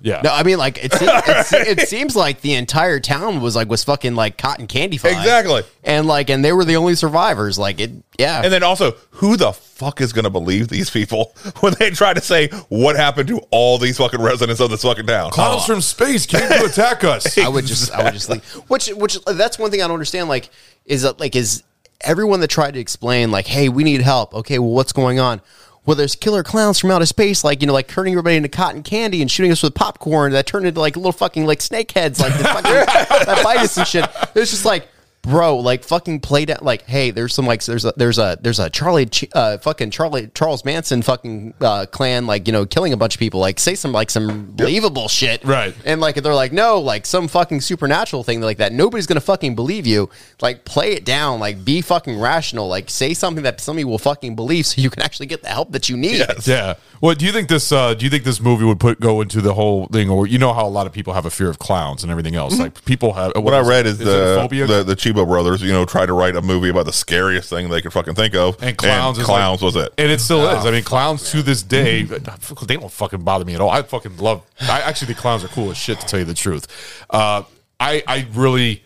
[0.00, 3.40] Yeah, No, I mean, like it, se- it, se- it seems like the entire town
[3.40, 5.12] was like was fucking like cotton candy fied.
[5.16, 5.62] Exactly.
[5.82, 7.58] and like, and they were the only survivors.
[7.58, 8.42] Like it, yeah.
[8.44, 12.12] and then also, who the fuck is going to believe these people when they try
[12.14, 15.30] to say what happened to all these fucking residents of this fucking town?
[15.30, 17.36] clouds from space came to attack us.
[17.46, 18.44] I would just, I would just leave.
[18.68, 20.28] Which, which, that's one thing I don't understand.
[20.28, 20.50] Like,
[20.84, 21.62] is that like is
[22.02, 24.34] everyone that tried to explain like, hey, we need help.
[24.34, 25.40] Okay, well, what's going on?
[25.86, 28.82] Well, there's killer clowns from outer space, like you know, like turning everybody into cotton
[28.82, 32.20] candy and shooting us with popcorn that turned into like little fucking like snake heads,
[32.20, 32.72] like the fucking,
[33.26, 34.04] that bite us and shit.
[34.34, 34.88] It's just like.
[35.26, 36.58] Bro, like fucking play down.
[36.62, 40.30] Like, hey, there's some like there's a there's a there's a Charlie uh fucking Charlie
[40.34, 43.40] Charles Manson fucking uh, clan like you know killing a bunch of people.
[43.40, 45.74] Like, say some like some believable shit, Right.
[45.84, 48.72] and like they're like, no, like some fucking supernatural thing like that.
[48.72, 50.08] Nobody's gonna fucking believe you.
[50.40, 51.40] Like play it down.
[51.40, 52.68] Like be fucking rational.
[52.68, 55.72] Like say something that somebody will fucking believe, so you can actually get the help
[55.72, 56.18] that you need.
[56.18, 56.46] Yes.
[56.46, 56.74] Yeah.
[57.00, 57.72] Well, do you think this?
[57.72, 60.38] Uh, do you think this movie would put go into the whole thing, or you
[60.38, 62.58] know how a lot of people have a fear of clowns and everything else?
[62.58, 63.32] Like people have.
[63.36, 64.66] What I read is, it a the, phobia.
[64.66, 67.68] the the Chiodo brothers, you know, tried to write a movie about the scariest thing
[67.68, 69.92] they could fucking think of, and clowns, is like- clowns was it?
[69.98, 70.64] and it still is.
[70.64, 73.70] I mean, clowns to this day, they don't fucking bother me at all.
[73.70, 74.42] I fucking love.
[74.60, 76.00] I actually think clowns are cool as shit.
[76.00, 77.42] To tell you the truth, uh,
[77.80, 78.84] I I really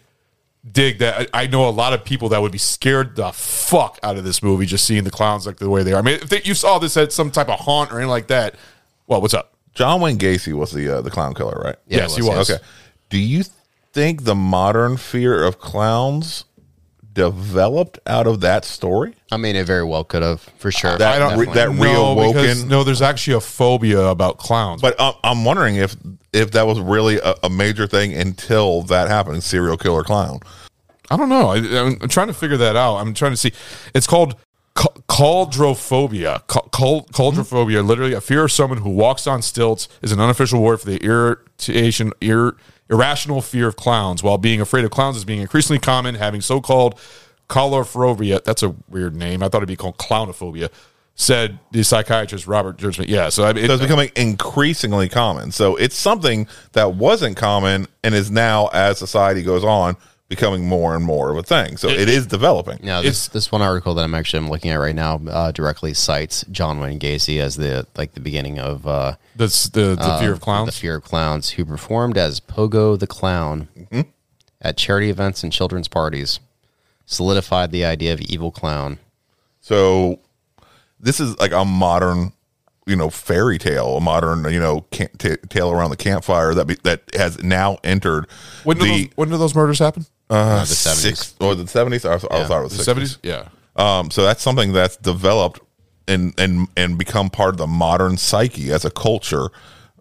[0.71, 1.29] dig that.
[1.33, 4.25] I, I know a lot of people that would be scared the fuck out of
[4.25, 5.99] this movie just seeing the clowns like the way they are.
[5.99, 8.29] I mean, if they, you saw this at some type of haunt or anything like
[8.29, 8.55] that,
[9.07, 9.55] well, what's up?
[9.75, 11.77] John Wayne Gacy was the uh, the clown killer, right?
[11.87, 12.51] Yeah, yes, it he was, was.
[12.51, 12.65] Okay.
[13.09, 13.45] Do you
[13.93, 16.45] think the modern fear of clowns
[17.13, 19.15] developed out of that story?
[19.33, 20.97] I mean, it very well could have for sure.
[20.97, 21.83] That- I don't re- that no,
[22.15, 22.85] reawoken- because no.
[22.85, 24.81] There's actually a phobia about clowns.
[24.81, 25.97] But um, I'm wondering if
[26.33, 30.41] if that was really a, a major thing until that happened, serial killer clown.
[31.11, 31.49] I don't know.
[31.49, 31.57] I,
[32.01, 32.97] I'm trying to figure that out.
[32.99, 33.53] I'm trying to see.
[33.95, 34.37] It's called
[34.75, 36.47] Ca- Coulrophobia.
[36.47, 40.87] Coulrophobia, literally a fear of someone who walks on stilts, is an unofficial word for
[40.87, 42.57] the irritation, ir-
[42.91, 44.23] irrational fear of clowns.
[44.23, 46.99] While being afraid of clowns is being increasingly common, having so-called
[47.49, 48.43] coulrophobia.
[48.45, 49.43] That's a weird name.
[49.43, 50.71] I thought it'd be called clownophobia.
[51.17, 52.99] Said the psychiatrist Robert George.
[53.01, 55.53] Yeah, so I mean, So it, it's becoming increasingly common.
[55.53, 59.97] So it's something that wasn't common and is now, as society goes on,
[60.31, 61.77] becoming more and more of a thing.
[61.77, 62.79] So it is developing.
[62.83, 65.93] Now, this this one article that I'm actually I'm looking at right now uh, directly
[65.93, 70.33] cites John Wayne Gacy as the like the beginning of uh, that's the, the fear
[70.33, 70.67] of clowns.
[70.67, 70.79] the clowns.
[70.79, 73.69] fear of clowns, who performed as Pogo the Clown
[74.63, 76.39] at charity events and children's parties,
[77.05, 78.99] solidified the idea of evil clown.
[79.61, 80.21] So
[81.01, 82.33] this is like a modern,
[82.87, 85.09] you know, fairy tale, a modern, you know, t-
[85.49, 88.29] tale around the campfire that be, that has now entered
[88.63, 90.07] When did, the those, when did those murders happen?
[90.31, 91.35] Uh, the 70s.
[91.41, 92.05] or the seventies.
[92.05, 93.19] I, I thought it was The seventies.
[93.23, 93.49] Yeah.
[93.77, 95.61] Um, so that's something that's developed
[96.09, 99.49] and and and become part of the modern psyche as a culture.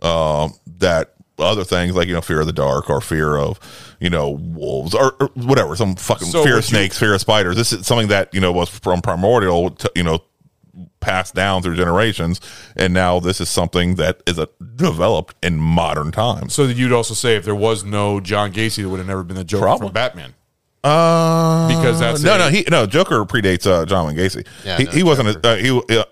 [0.01, 3.59] Um, that other things like you know fear of the dark or fear of
[3.99, 7.13] you know wolves or, or whatever some fucking So fear would of you- snakes, fear
[7.13, 7.55] of spiders.
[7.55, 10.19] This is something that you know was from primordial, to, you know,
[10.99, 12.39] passed down through generations,
[12.75, 16.53] and now this is something that is a, developed in modern times.
[16.53, 19.35] So you'd also say if there was no John Gacy, there would have never been
[19.37, 19.87] the Joker Probably.
[19.87, 20.33] from Batman.
[20.83, 24.47] Uh, Because that's no, a- no, he no Joker predates uh, John Wayne Gacy.
[24.63, 25.45] Yeah, he, no, he wasn't.
[25.45, 26.03] A, uh, he uh,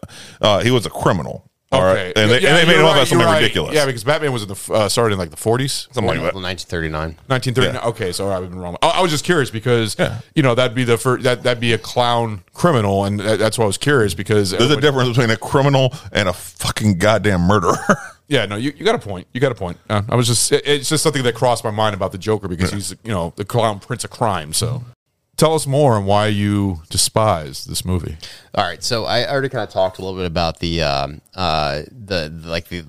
[0.42, 1.50] uh, he was a criminal.
[1.72, 3.42] All right, and they, Yeah, and they made you're him up as something right.
[3.42, 3.76] ridiculous.
[3.76, 6.34] Yeah, because Batman was in the uh, started in like the forties, something like that.
[6.34, 7.18] 1939.
[7.28, 7.90] 1939.
[7.92, 8.78] Okay, so I've been wrong.
[8.82, 10.20] I, I was just curious because Yeah.
[10.34, 13.58] you know that'd be the first that that'd be a clown criminal, and that, that's
[13.58, 17.42] why I was curious because There's a difference between a criminal and a fucking goddamn
[17.42, 17.78] murderer.
[18.30, 19.26] Yeah, no, you, you got a point.
[19.34, 19.78] You got a point.
[19.90, 22.50] Uh, I was just it- it's just something that crossed my mind about the Joker
[22.50, 24.52] because he's you know the clown prince of crime.
[24.52, 24.84] So
[25.38, 28.18] tell us more on why you despise this movie.
[28.54, 31.84] All right, so I already kind of talked a little bit about the um, uh,
[31.92, 32.84] the, the like the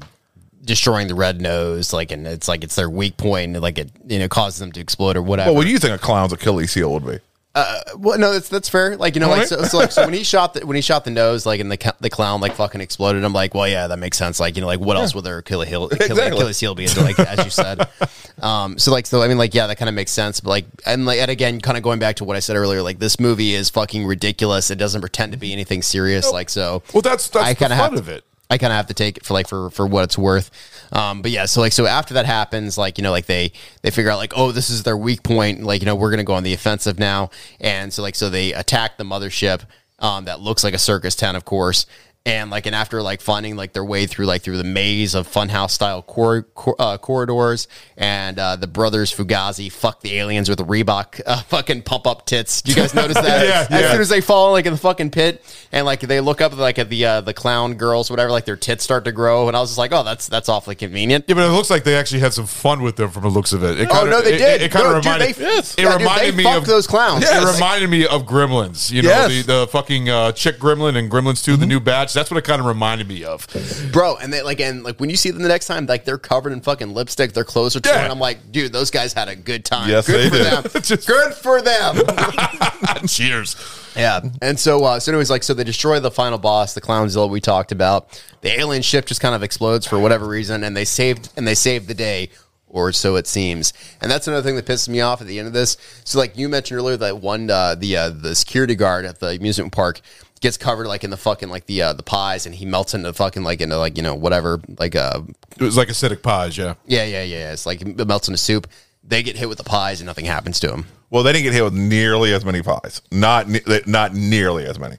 [0.64, 3.90] destroying the red nose, like, and it's like it's their weak point, and like it
[4.06, 5.50] you know causes them to explode or whatever.
[5.50, 7.18] well, what do you think a clown's Achilles heel would be?
[7.54, 8.96] Well, no, that's that's fair.
[8.96, 11.04] Like you know, like so, so like so when he shot the when he shot
[11.04, 13.24] the nose, like and the the clown like fucking exploded.
[13.24, 14.38] I'm like, well, yeah, that makes sense.
[14.38, 16.37] Like you know, like what else would their Achilles heel Achilles, Exactly.
[16.37, 16.87] Achilles heel be?
[16.87, 17.88] So, like as you said,
[18.42, 20.40] um, so like so I mean like yeah, that kind of makes sense.
[20.40, 22.82] But like and like and again, kind of going back to what I said earlier,
[22.82, 24.70] like this movie is fucking ridiculous.
[24.70, 26.30] It doesn't pretend to be anything serious.
[26.30, 28.24] Like so, Well, that's that's I the fun have of it.
[28.50, 30.50] I kind of have to take it for like for for what it's worth.
[30.92, 33.90] Um, but yeah, so like so after that happens, like you know, like they they
[33.90, 36.34] figure out like oh this is their weak point, like you know we're gonna go
[36.34, 37.30] on the offensive now,
[37.61, 39.62] and so like so they attack the mothership
[39.98, 41.87] um, that looks like a circus tent, of course.
[42.28, 45.26] And like, and after like finding like their way through like through the maze of
[45.26, 50.58] funhouse style cor- cor- uh, corridors, and uh, the brothers Fugazi fuck the aliens with
[50.58, 52.60] the Reebok uh, fucking pump up tits.
[52.60, 53.38] Do you guys notice that?
[53.48, 53.92] Yeah, as yeah.
[53.92, 56.78] soon as they fall like in the fucking pit, and like they look up like
[56.78, 59.60] at the uh, the clown girls, whatever, like their tits start to grow, and I
[59.60, 61.24] was just like, oh, that's that's awfully convenient.
[61.28, 63.54] Yeah, but it looks like they actually had some fun with them from the looks
[63.54, 63.80] of it.
[63.80, 64.60] it Oh kinda, no, they did.
[64.60, 65.36] It, it kind of No, dude, reminded.
[65.36, 67.24] they- it yeah, dude, reminded they me of those clowns.
[67.26, 68.90] It reminded me of Gremlins.
[68.90, 69.46] You know, Yes.
[69.46, 72.12] the, the fucking uh, chick Gremlin and Gremlins 2 the new batch.
[72.18, 73.46] That's what it kind of reminded me of.
[73.92, 74.16] bro.
[74.16, 76.52] And they like and like when you see them the next time, like they're covered
[76.52, 77.94] in fucking lipstick, their clothes are torn.
[77.94, 78.11] Yeah.
[78.11, 79.88] I'm like, dude, those guys had a good time.
[79.88, 80.72] Yes, good they for did.
[80.72, 80.83] them.
[80.83, 81.96] Just- good for them.
[83.07, 83.54] Cheers.
[83.96, 87.28] Yeah, and so uh, so anyways, like so they destroy the final boss, the Clownzilla
[87.31, 88.20] we talked about.
[88.40, 91.54] The alien ship just kind of explodes for whatever reason, and they saved and they
[91.54, 92.31] saved the day,
[92.68, 93.72] or so it seems.
[94.00, 95.76] And that's another thing that pisses me off at the end of this.
[96.04, 99.28] So like you mentioned earlier, that one uh, the uh, the security guard at the
[99.28, 100.00] amusement park
[100.40, 103.12] gets covered like in the fucking like the uh, the pies, and he melts into
[103.12, 105.20] fucking like into like you know whatever like uh
[105.57, 106.74] It was like acidic pies, yeah.
[106.87, 108.66] yeah yeah yeah it's like it melts into soup.
[109.05, 110.87] They get hit with the pies and nothing happens to them.
[111.11, 113.01] Well, they didn't get hit with nearly as many pies.
[113.11, 113.46] Not
[113.87, 114.96] not nearly as many.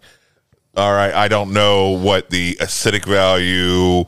[0.75, 4.06] All right, I don't know what the acidic value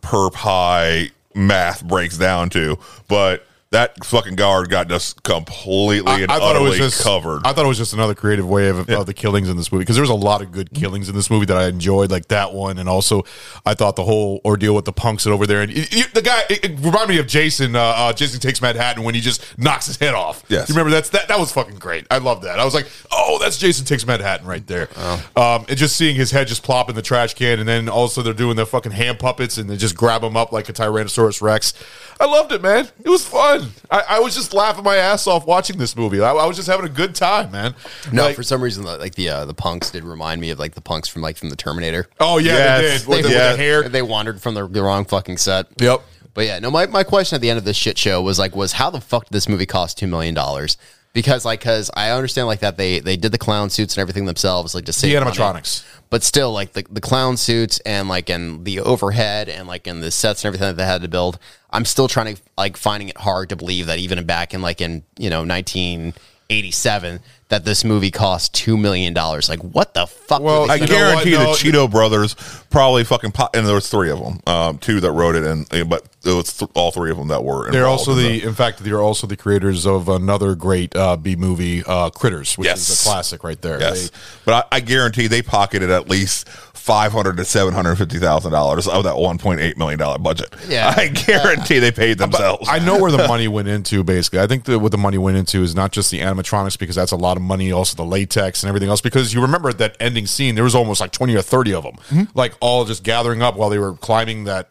[0.00, 6.30] per pie math breaks down to, but that fucking guard got just completely I, and
[6.30, 7.42] utterly covered.
[7.46, 9.82] I thought it was just another creative way of, of the killings in this movie
[9.82, 12.28] because there was a lot of good killings in this movie that I enjoyed, like
[12.28, 13.24] that one, and also
[13.66, 16.42] I thought the whole ordeal with the punks over there and you- you- the guy
[16.48, 17.76] it, it reminded me of Jason.
[17.76, 20.42] Uh, uh, Jason takes Manhattan when he just knocks his head off.
[20.48, 20.68] Yes.
[20.68, 22.06] you remember that's that that was fucking great.
[22.10, 22.58] I love that.
[22.58, 24.88] I was like, oh, that's Jason takes Manhattan right there.
[25.36, 28.22] Um, and just seeing his head just plop in the trash can, and then also
[28.22, 31.42] they're doing the fucking hand puppets and they just grab him up like a Tyrannosaurus
[31.42, 31.74] Rex.
[32.20, 32.88] I loved it, man.
[33.04, 33.63] It was fun.
[33.90, 36.20] I, I was just laughing my ass off watching this movie.
[36.20, 37.74] I, I was just having a good time, man.
[38.12, 40.58] No, Like- for some reason, the- like the uh, the punks did remind me of
[40.58, 42.06] like the punks from like from the Terminator.
[42.20, 42.80] oh yeah, Yes.
[42.80, 43.52] they did with, the, with Yeah.
[43.52, 43.88] the hair.
[43.88, 45.66] They wandered from the, the wrong fucking set.
[45.78, 46.00] Yep.
[46.34, 46.70] But yeah, no.
[46.70, 49.00] My, my question at the end of this shit show was like, was how the
[49.00, 50.76] fuck did this movie cost two million dollars?
[51.14, 54.26] Because like because I understand like that they they did the clown suits and everything
[54.26, 55.36] themselves like to save The money.
[55.36, 55.84] animatronics.
[56.10, 60.00] but still like the, the clown suits and like in the overhead and like in
[60.00, 61.38] the sets and everything that they had to build
[61.70, 64.80] i'm still trying to like finding it hard to believe that even back in like
[64.80, 70.40] in you know 1987 that this movie cost two million dollars like what the fuck
[70.42, 71.60] Well, were they I You know guarantee what?
[71.60, 72.34] the No, Chiodo brothers
[72.70, 75.88] probably fucking pop, and there was three of them, um, two that wrote it, and
[75.88, 77.70] but it was th- all three of them that were.
[77.70, 81.36] They're also in the, in fact, they're also the creators of another great uh, B
[81.36, 83.78] movie, uh, Critters, which is a classic right there.
[83.80, 87.96] yes, They- but I, I guarantee they pocketed at least five hundred to seven hundred
[87.96, 90.54] fifty thousand dollars of that one point eight million dollar budget.
[90.68, 90.92] Yeah.
[90.94, 92.68] I guarantee they paid themselves.
[92.70, 94.04] I know where the money went into.
[94.04, 96.94] Basically, I think that what the money went into is not just the animatronics because
[96.96, 97.72] that's a lot of money.
[97.72, 99.00] Also, the latex and everything else.
[99.00, 101.94] Because you remember that ending scene, there was almost like twenty or thirty of them,
[102.10, 102.36] Mm-hmm.
[102.38, 104.68] like all just gathering up while they were climbing that.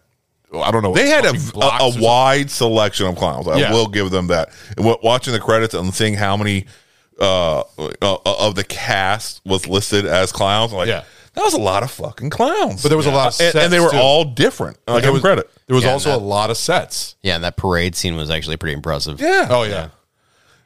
[0.55, 0.93] I don't know.
[0.93, 2.01] They had a, fucking a, blocks a something.
[2.03, 3.47] wide selection of clowns.
[3.47, 3.71] I Yeah.
[3.73, 4.49] will give them that.
[4.77, 6.65] And Watching the credits and seeing how many
[7.19, 11.03] uh, uh, of the cast was listed as clowns, I'm like, Yeah.
[11.33, 12.81] that was a lot of fucking clowns.
[12.83, 13.97] But there was a lot of and, and they were too.
[13.97, 14.77] all different.
[14.87, 15.49] I There give them was, credit.
[15.67, 17.15] there was Yeah, also that- a lot of sets.
[17.21, 19.47] yeah and that parade scene was actually pretty impressive Yeah.
[19.49, 19.89] Oh yeah.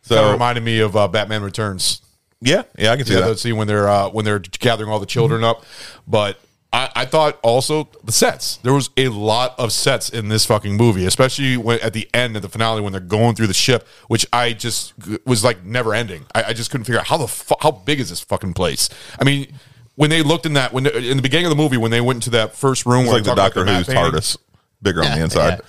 [0.03, 2.01] So Kind of reminded me of uh, Batman Returns.
[2.39, 3.39] yeah, yeah, I can see Yeah, that.
[3.39, 5.65] See when they're uh, when they're gathering all the children up.
[6.07, 6.39] But
[6.73, 8.57] I, I thought also the sets.
[8.57, 12.35] There was a lot of sets in this fucking movie, especially when at the end
[12.35, 14.93] of the finale when they're going through the ship, which I just
[15.25, 16.25] was like never ending.
[16.35, 18.89] I, I just couldn't figure out how the fu- how big is this fucking place.
[19.19, 19.53] I mean.
[19.95, 22.17] When they looked in that, when in the beginning of the movie, when they went
[22.17, 24.37] into that first room, It's where like the Doctor Who's TARDIS,
[24.81, 25.61] bigger on the inside.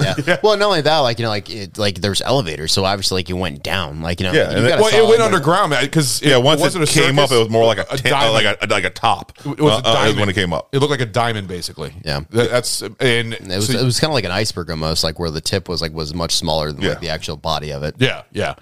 [0.26, 0.36] yeah.
[0.42, 3.28] Well, not only that, like you know, like it, like there's elevators, so obviously like
[3.28, 5.74] you went down, like you know, Yeah, you and it- gotta Well, it went underground
[5.80, 8.12] because Yeah, once it, wasn't came circus, up, it was more like a, a tin-
[8.12, 9.32] uh, like a like a top.
[9.44, 10.68] It was Uh, a uh, diamond is when it came up.
[10.72, 11.94] It looked like a diamond, basically.
[12.04, 12.20] Yeah.
[12.30, 15.18] That- that's and It was, so- it was kind of like an iceberg almost, like
[15.18, 16.88] where the tip was like was much smaller than Yeah.
[16.90, 17.94] like the actual body of it.
[17.98, 18.54] yeah, yeah,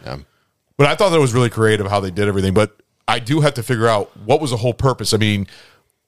[0.77, 2.53] But I thought that was really creative how they did everything.
[2.55, 2.77] But
[3.09, 5.15] I do have to figure out what was the whole purpose.
[5.15, 5.47] I mean,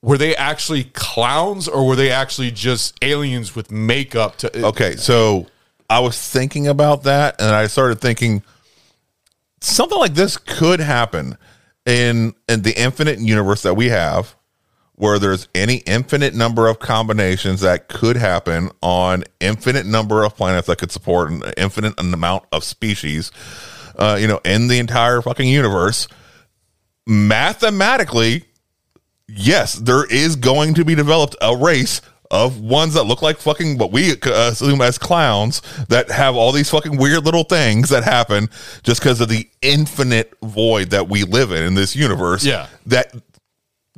[0.02, 4.37] were they actually clowns or were they actually just aliens with makeup?
[4.38, 5.46] To Okay, so
[5.90, 8.42] I was thinking about that, and I started thinking
[9.61, 11.37] something like this could happen
[11.87, 14.37] in in the infinite universe that we have,
[14.94, 20.66] where there's any infinite number of combinations that could happen on infinite number of planets
[20.68, 23.32] that could support an infinite amount of species.
[23.96, 26.06] Uh, you know, in the entire fucking universe,
[27.04, 28.44] mathematically,
[29.28, 33.78] yes, there is going to be developed a race of ones that look like fucking
[33.78, 38.04] what we uh, assume as clowns that have all these fucking weird little things that
[38.04, 38.48] happen
[38.82, 42.44] just because of the infinite void that we live in in this universe.
[42.44, 42.66] Yeah.
[42.86, 43.12] that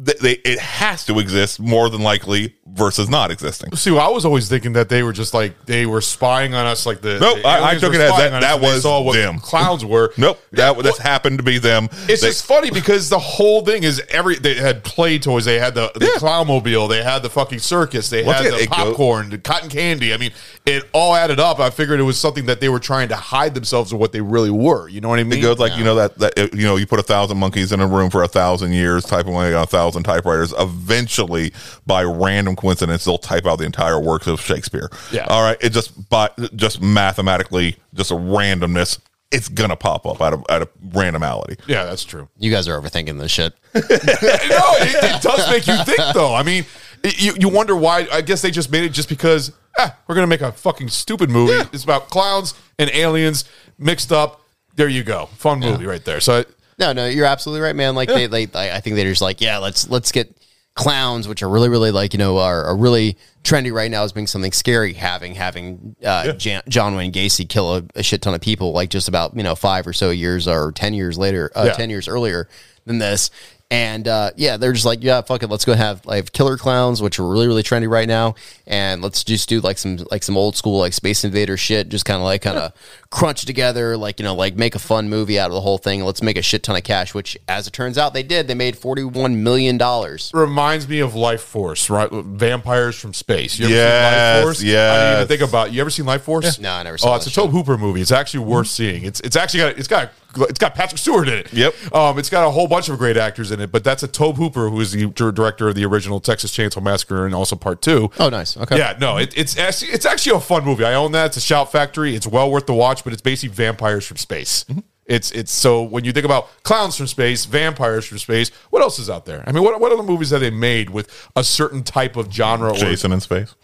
[0.05, 3.75] th- they, it has to exist more than likely versus not existing.
[3.77, 6.87] See, I was always thinking that they were just like they were spying on us,
[6.87, 7.19] like the.
[7.19, 9.39] Nope, the I- I took it as that- that and they was saw what them.
[9.39, 10.13] clowns were.
[10.19, 11.89] Nope, that Yeah, that's happened to be them.
[12.09, 15.59] It's They- just funny because the whole thing is every they had play toys, they
[15.59, 16.19] had the, the Yeah.
[16.21, 19.39] clownmobile, they had the fucking circus, they Once had again, the it go- popcorn, the
[19.39, 20.15] cotton candy.
[20.15, 20.33] I mean,
[20.67, 21.59] it all added up.
[21.61, 24.21] I figured it was something that they were trying to hide themselves of what they
[24.21, 24.89] really were.
[24.89, 25.39] You know what I mean?
[25.39, 27.81] It goes like you know that that you know you put a thousand monkeys in
[27.81, 30.53] a room for a thousand years, typing away on a thousand typewriters.
[30.59, 31.53] Eventually,
[31.87, 34.91] by random coincidence, they'll type out the entire works of Shakespeare.
[35.11, 35.27] Yeah.
[35.29, 35.57] All right.
[35.61, 38.99] It just by just mathematically, just a randomness.
[39.31, 41.61] It's gonna pop up out of out of randomality.
[41.69, 42.29] yeah, that's true.
[42.39, 43.55] You guys are overthinking this shit.
[43.75, 46.35] no, it, it does make you think, though.
[46.35, 46.65] I mean,
[47.05, 48.09] it, you you wonder why.
[48.13, 51.31] I guess they just made it just because ah, we're gonna make a fucking stupid
[51.31, 51.53] movie.
[51.53, 51.69] Yeah.
[51.73, 53.45] It's about clowns and aliens
[53.79, 54.41] mixed up.
[54.75, 56.21] There you go, fun movie right there.
[56.21, 56.45] So.
[56.79, 57.95] No, no, you're absolutely right, man.
[57.95, 60.35] Like they, they, I I think they're just like, yeah, let's let's get
[60.81, 64.13] clowns, which are really, really like you know are, are really trendy right now as
[64.13, 64.95] being something scary.
[64.95, 68.91] Having having uh, Jan, John Wayne Gacy kill a, a shit ton of people, like
[68.91, 71.73] just about you know five or so years or ten years later, uh, Yeah.
[71.75, 72.49] ten years earlier
[72.87, 73.31] than this.
[73.73, 77.01] And uh, yeah, they're just like, yeah, fuck it, let's go have like killer clowns,
[77.01, 78.35] which are really, really trendy right now,
[78.67, 82.05] and let's just do like some like some old school like Space Invader shit, just
[82.05, 82.73] kind of like kind of
[83.11, 86.03] crunch together, like you know, like make a fun movie out of the whole thing.
[86.03, 88.49] Let's make a shit ton of cash, which as it turns out, they did.
[88.49, 90.33] They made forty one million dollars.
[90.35, 92.11] reminds me of Lifeforce, right?
[92.11, 93.57] Vampires from space.
[93.57, 94.63] You ever Yes, seen Life Force?
[94.65, 95.69] Yeah, I didn't even think about.
[95.69, 95.75] It.
[95.75, 96.59] You ever seen Lifeforce?
[96.59, 98.01] No, I never saw it Oh, it's a Tobe Hooper movie.
[98.01, 99.05] It's actually worth seeing.
[99.05, 101.53] It's it's actually got it's got it's got Patrick Stewart in it.
[101.53, 101.93] Yep.
[101.93, 104.37] Um, it's got a whole bunch of great actors in it, but that's a Tobe
[104.37, 108.11] Hooper who is the director of the original Texas Chainsaw Massacre and also Part Two.
[108.19, 108.57] Oh, nice.
[108.57, 108.79] Okay.
[108.79, 110.85] Yeah, no, it, it's actually it's actually a fun movie.
[110.85, 111.27] I own that.
[111.27, 112.15] It's a Shout Factory.
[112.15, 114.65] It's well worth the watch, but it's basically vampires from space.
[114.65, 114.81] Mm-hmm.
[115.07, 119.01] It's it's so when you think about clowns from space, vampires from space, what else
[119.01, 119.43] is out there?
[119.45, 122.71] I mean, what what other movies have they made with a certain type of genre?
[122.71, 123.55] Or, Jason in space.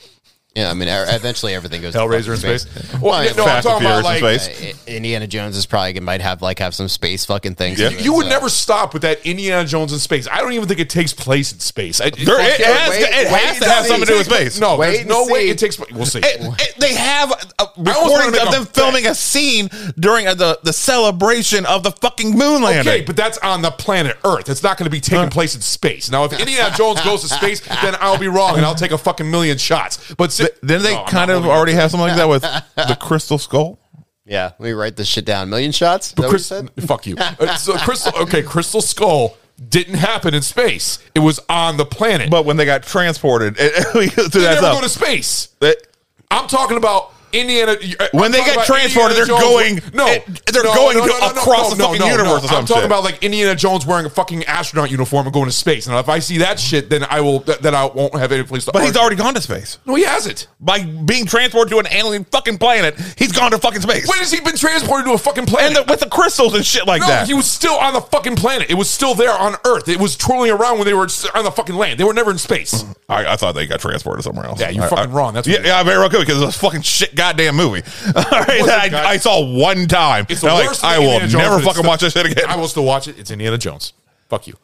[0.57, 1.93] Yeah, I mean, eventually everything goes.
[1.93, 3.01] to Hellraiser in fucking space.
[3.01, 4.75] Well, I mean, no, I'm talking about like space.
[4.75, 7.79] uh, Indiana Jones is probably might have like have some space fucking things.
[7.79, 7.91] Yeah.
[7.91, 10.27] it, You would so- never stop with that Indiana Jones in space.
[10.27, 12.01] I don't even think it takes place in space.
[12.01, 13.89] I, There- it has, wait, it has to have see.
[13.91, 14.59] something to do with space.
[14.59, 15.93] No, Wait there's no way it takes place.
[15.93, 16.21] We'll see.
[16.21, 17.29] It- it- they have
[17.77, 18.75] wanna recordings of them bet.
[18.75, 19.69] filming a scene
[19.99, 22.93] during uh, the, the celebration of the fucking moon landing.
[22.93, 24.49] Okay, but that's on the planet Earth.
[24.49, 26.11] It's not going to be taking place in space.
[26.11, 28.99] Now, if Indiana Jones goes to space, then I'll be wrong and I'll take a
[28.99, 30.15] fucking million shots.
[30.15, 33.39] But then they No, I'm kind of already have something like that with the crystal
[33.39, 33.79] skull.
[34.25, 35.49] Yeah, let me write this shit down.
[35.51, 36.13] Million shots.
[36.13, 36.71] But that you Chris, said?
[36.87, 37.17] fuck you.
[37.41, 39.37] Uh, so Crystal, okay, Crystal Skull
[39.69, 40.99] didn't happen in space.
[41.15, 42.29] It was on the planet.
[42.31, 45.49] But when they got transported, it, they to never that go to space.
[45.61, 45.87] it-
[46.31, 47.73] I'm talking about Indiana.
[48.01, 51.07] uh, When they get transported, Indiana they're going- Jones- No, it- they're no, going no,
[51.07, 52.85] no, across the fucking universe or I'm talking shit.
[52.85, 55.87] about like Indiana Jones wearing a fucking astronaut uniform and going to space.
[55.87, 57.41] Now, if I see that shit, then I will.
[57.41, 58.73] Then I won't have any place to.
[58.73, 59.79] but he's already gone to space.
[59.87, 60.47] No, he hasn't.
[60.61, 64.07] By being transported to an alien fucking planet, he's gone to fucking space.
[64.09, 65.67] When has he been transported to a fucking planet?
[65.67, 67.27] and the, with the crystals and shit like no, that.
[67.27, 68.71] he was still on the fucking planet.
[68.71, 69.89] It was still there on Earth.
[69.89, 71.99] It was trolling around when they were on the fucking land.
[71.99, 72.85] They were never in space.
[73.09, 74.61] I, I thought they got transported somewhere else.
[74.61, 75.35] Yeah, you're I- fucking I- wrong.
[75.35, 77.83] That's yeah, yeah, very well could because it was a fucking shit goddamn movie.
[78.07, 79.07] All right, that I, guys.
[79.07, 80.27] I saw one time.
[80.29, 80.83] It's the I'm worst.
[80.83, 82.45] Like, I thing will Indiana Jones, never but it's fucking still- watch this shit again.
[82.49, 83.19] I will still watch it.
[83.19, 83.93] It's Indiana Jones.
[84.29, 84.55] Fuck you.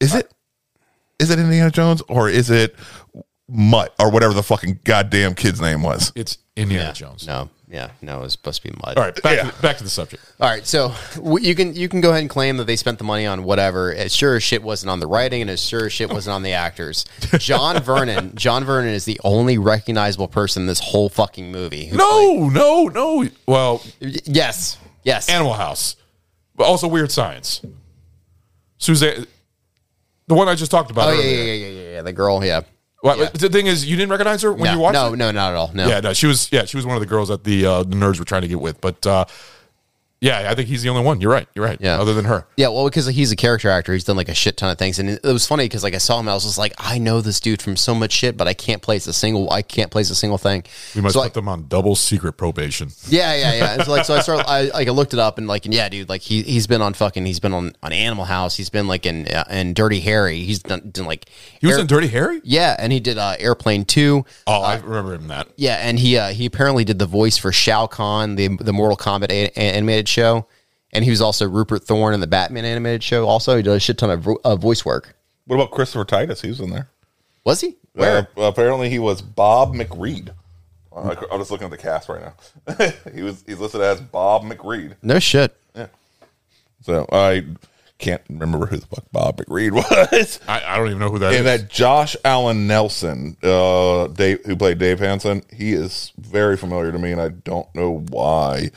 [0.00, 0.30] Is it?
[1.18, 2.74] Is it Indiana Jones or is it
[3.48, 6.12] Mutt or whatever the fucking goddamn kid's name was?
[6.16, 7.26] It's Indiana Jones.
[7.26, 8.96] No, yeah, no, it's supposed to be Mutt.
[8.96, 9.50] All right, back, Yeah.
[9.50, 10.22] to, back to the subject.
[10.40, 12.98] All right, so w- you can you can go ahead and claim that they spent
[12.98, 13.92] the money on whatever.
[13.92, 16.42] As sure as shit wasn't on the writing, and as sure as shit wasn't on
[16.44, 17.04] the actors.
[17.38, 21.86] John Vernon, John Vernon is the only recognizable person in this whole fucking movie.
[21.86, 23.28] who No, no, no.
[23.46, 25.28] Well, Y- yes, yes.
[25.28, 25.96] Animal House,
[26.54, 27.60] but also Weird Science.
[28.78, 29.26] Suzanne,
[30.26, 31.08] the one I just talked about.
[31.08, 31.26] oh earlier.
[31.28, 32.02] yeah, yeah, yeah, yeah, yeah.
[32.02, 32.60] The girl, yeah.
[33.04, 33.28] Well, Yeah.
[33.28, 35.16] The thing is, you didn't recognize her when no, you watched no, it.
[35.18, 35.70] no, not at all.
[35.74, 35.86] No.
[35.86, 36.50] Yeah, no, she was.
[36.50, 38.48] Yeah, she was one of the girls that the uh, the nerds were trying to
[38.48, 38.80] get with.
[38.80, 39.26] But uh,
[40.24, 41.20] yeah, I think he's the only one.
[41.20, 41.46] You're right.
[41.54, 41.78] You're right.
[41.80, 42.00] Yeah.
[42.00, 42.46] Other than her.
[42.56, 44.98] Yeah, well, because he's a character actor, he's done like a shit ton of things,
[44.98, 47.20] and it was funny because like I saw him, I was just like, I know
[47.20, 50.08] this dude from so much shit, but I can't place a single, I can't place
[50.08, 50.64] a single thing.
[50.94, 52.88] We must so put I, them on double secret probation.
[53.08, 53.74] yeah, yeah, yeah.
[53.74, 55.74] And so like, so I started, I like I looked it up, and like, and
[55.74, 58.70] yeah, dude, like he he's been on fucking, he's been on on Animal House, he's
[58.70, 61.26] been like in uh, in Dirty Harry, he's done, done like
[61.60, 62.40] He was Air- in Dirty Harry.
[62.44, 64.24] yeah, and he did uh, Airplane Two.
[64.46, 65.48] Oh, I remember him that.
[65.56, 68.96] Yeah, and he uh, he apparently did the voice for Shao Kahn, the the Mortal
[68.96, 70.46] Kombat animated show,
[70.92, 73.26] and he was also Rupert Thorne in the Batman animated show.
[73.26, 75.14] Also, he did a shit ton of vo- uh, voice work.
[75.46, 76.40] What about Christopher Titus?
[76.40, 76.88] He was in there.
[77.44, 77.76] Was he?
[77.92, 78.28] Where?
[78.36, 80.30] Uh, apparently, he was Bob McReed.
[80.94, 82.92] Uh, I'm just looking at the cast right now.
[83.14, 84.94] he was he's listed as Bob McReed.
[85.02, 85.54] no shit.
[86.82, 87.44] So I
[87.98, 89.72] can't remember who the fuck Bob McReed
[90.12, 90.38] was.
[90.46, 91.38] I, I don't even know who that is.
[91.38, 96.92] and that John Allen Nelson, uh, Dave, who played Dave Hanson, he is very familiar
[96.92, 98.70] to me, and I don't know why,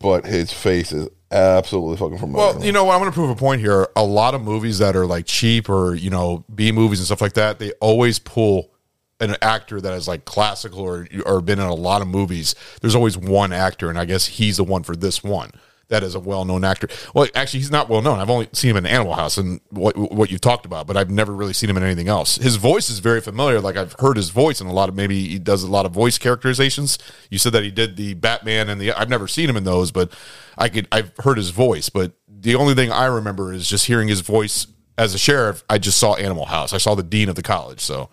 [0.00, 2.94] but his face is absolutely fucking to Well, you know what?
[2.94, 3.88] I'm going to prove a point here.
[3.94, 7.20] A lot of movies that are like cheap or you know B movies and stuff
[7.20, 8.72] like that, they always pull
[9.20, 12.54] an actor that is like classical or or been in a lot of movies.
[12.80, 15.52] There's always one actor, and I guess he's the one for this one.
[15.90, 16.88] That is a well-known actor.
[17.14, 18.18] Well, actually, he's not well-known.
[18.20, 21.10] I've only seen him in Animal House and what what you talked about, but I've
[21.10, 22.36] never really seen him in anything else.
[22.36, 23.60] His voice is very familiar.
[23.60, 25.92] Like I've heard his voice in a lot of maybe he does a lot of
[25.92, 26.98] voice characterizations.
[27.28, 28.92] You said that he did the Batman and the.
[28.92, 30.12] I've never seen him in those, but
[30.56, 30.88] I could.
[30.92, 34.66] I've heard his voice, but the only thing I remember is just hearing his voice
[34.96, 35.64] as a sheriff.
[35.68, 36.72] I just saw Animal House.
[36.72, 37.80] I saw the dean of the college.
[37.80, 38.10] So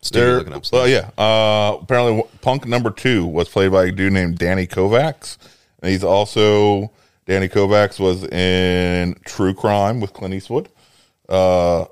[0.00, 0.78] Studio There, looking up stuff.
[0.80, 1.10] well, yeah.
[1.18, 5.38] Uh, apparently, Punk number two was played by a dude named Danny Kovacs,
[5.82, 6.90] and he's also
[7.26, 10.68] Danny Kovacs was in True Crime with Clint Eastwood,
[11.28, 11.84] uh,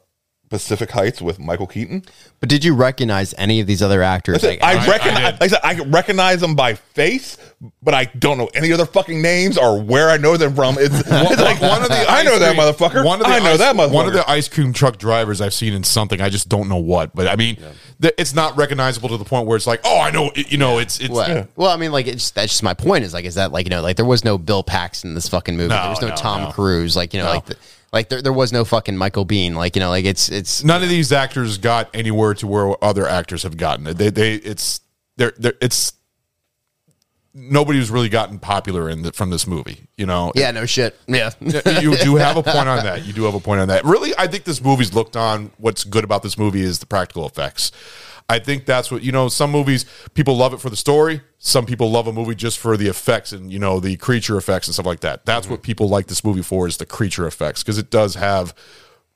[0.48, 2.02] Pacific Heights with Michael Keaton.
[2.38, 4.42] But did you recognize any of these other actors?
[4.42, 7.36] Like, I, I- recognize, I like I said, I recognize them by face,
[7.82, 10.76] but I don't know any other fucking names or where I know them from.
[10.78, 13.04] It's, it's like one of the I know that motherfucker.
[13.04, 13.92] One of the I know ice, that motherfucker.
[13.92, 16.20] One of the ice cream truck drivers I've seen in something.
[16.20, 17.14] I just don't know what.
[17.14, 17.56] But I mean,
[18.00, 20.30] th- it's not recognizable to the point where it's like, oh, I know.
[20.36, 21.10] it- You know, it's it's.
[21.10, 23.04] well, well, I mean, like, it's, that's just my point.
[23.04, 25.28] Is like, is that like, you know, like there was no Bill Paxton in this
[25.28, 25.70] fucking movie.
[25.70, 26.50] No, there was no, no, Tom no.
[26.52, 26.94] Cruise.
[26.94, 27.32] Like, you know, No.
[27.32, 27.56] like, the,
[27.96, 29.54] like there, there was no fucking Michael Biehn.
[29.54, 33.08] Like, you know, like it's it's None of these actors got anywhere to where other
[33.08, 33.84] actors have gotten.
[33.84, 34.80] They they it's
[35.16, 35.94] they're, they're it's
[37.32, 39.86] nobody who's really gotten popular in the, from this movie.
[39.96, 40.98] You know, yeah, no shit.
[41.06, 43.06] Yeah, you do have a point on that.
[43.06, 43.84] You do have a point on that.
[43.84, 45.50] Really, I think this movie's looked on.
[45.56, 47.72] What's good about this movie is the practical effects.
[48.28, 49.28] I think that's what you know.
[49.28, 51.20] Some movies people love it for the story.
[51.38, 54.66] Some people love a movie just for the effects and you know the creature effects
[54.66, 55.24] and stuff like that.
[55.24, 55.52] That's mm-hmm.
[55.52, 58.52] what people like this movie for is the creature effects because it does have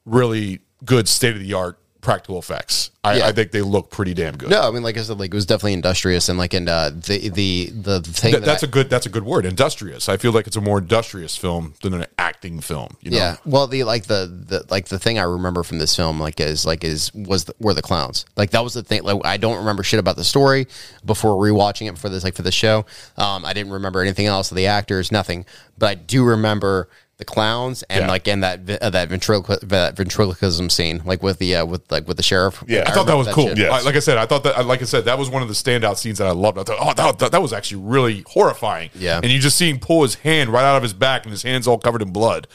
[0.05, 2.91] really good state of the art practical effects.
[3.03, 3.27] I, Yeah.
[3.29, 4.51] I think they look pretty damn good.
[4.51, 6.91] No, I mean, like I said, like it was definitely industrious, and like, and uh,
[6.91, 9.47] the the the thing Th- that that's I- a good that's a good word.
[9.47, 10.09] Industrious.
[10.09, 12.97] I feel like it's a more industrious film than an acting film.
[13.01, 13.17] You know?
[13.17, 13.37] Yeah.
[13.47, 16.67] Well, the like the, the like the thing I remember from this film like is
[16.67, 18.27] like is was the, were the clowns.
[18.37, 19.03] Like that was the thing.
[19.03, 20.67] Like I don't remember shit about the story
[21.05, 22.85] before rewatching it for this like for the show.
[23.17, 25.47] Um, I didn't remember anything else of the actors, nothing.
[25.79, 26.89] But I do remember
[27.21, 28.09] the clowns and Yeah.
[28.09, 31.83] like in that vi- uh, that ventriloqu- that ventriloquism scene, like with the uh, with
[31.93, 32.65] like with the sheriff.
[32.67, 32.81] Yeah.
[32.87, 33.49] I thought that remember was cool.
[33.49, 33.59] shit.
[33.59, 33.73] Yes.
[33.73, 35.55] I- like I said, I thought that, like I said, that was one of the
[35.55, 36.59] standout scenes that I loved.
[36.59, 38.91] I thought, oh, that, that, that was actually really horrifying.
[38.95, 39.21] Yeah.
[39.23, 41.43] And you just see him pull his hand right out of his back, and his
[41.45, 42.49] hand's all covered in blood.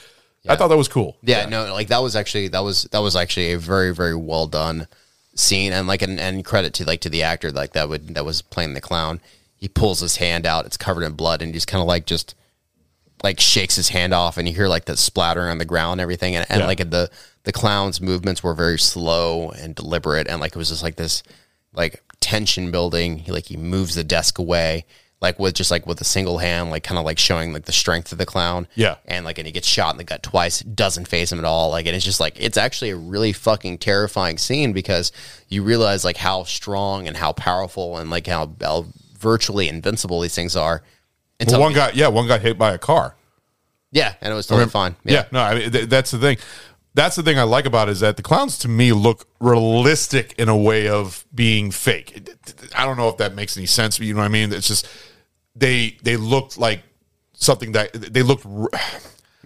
[0.47, 1.17] I thought that was cool.
[1.23, 4.45] Yeah, no, like that was actually that was that was actually a very very well
[4.45, 4.87] done
[5.33, 8.25] scene, and like and, and credit to like to the actor like that would that
[8.25, 9.21] was playing the clown.
[9.55, 12.35] He pulls his hand out; it's covered in blood, and he's kind of like just
[13.25, 16.01] like shakes his hand off, and you hear like the splattering on the ground and
[16.01, 16.67] everything, and, and Yeah.
[16.67, 17.09] like the
[17.43, 21.21] the clown's movements were very slow and deliberate, and like it was just like this
[21.73, 23.17] like tension building.
[23.19, 24.85] He like he moves the desk away.
[25.21, 27.71] Like with just like with a single hand, like kind of like showing like the
[27.71, 28.95] strength of the clown Yeah.
[29.05, 31.71] and like and he gets shot in the gut twice doesn't phase him at all
[31.71, 35.11] like and it's just like it's actually a really fucking terrifying scene because
[35.47, 38.85] you realize like how strong and how powerful and like how, how
[39.17, 42.77] virtually invincible these things are Well, until one got yeah, one got hit by a
[42.77, 43.14] car.
[43.95, 45.25] Yeah and it was totally fine Yeah.
[45.31, 46.37] no, I mean th- that's the thing.
[46.93, 50.33] That's the thing I like about it is that the clowns to me look realistic
[50.37, 52.15] in a way of being fake.
[52.15, 54.53] It- I don't know if that makes any sense, but you know what I mean.
[54.53, 54.87] It's just
[55.55, 56.83] they they looked like
[57.33, 58.45] something that they looked.
[58.45, 58.69] r-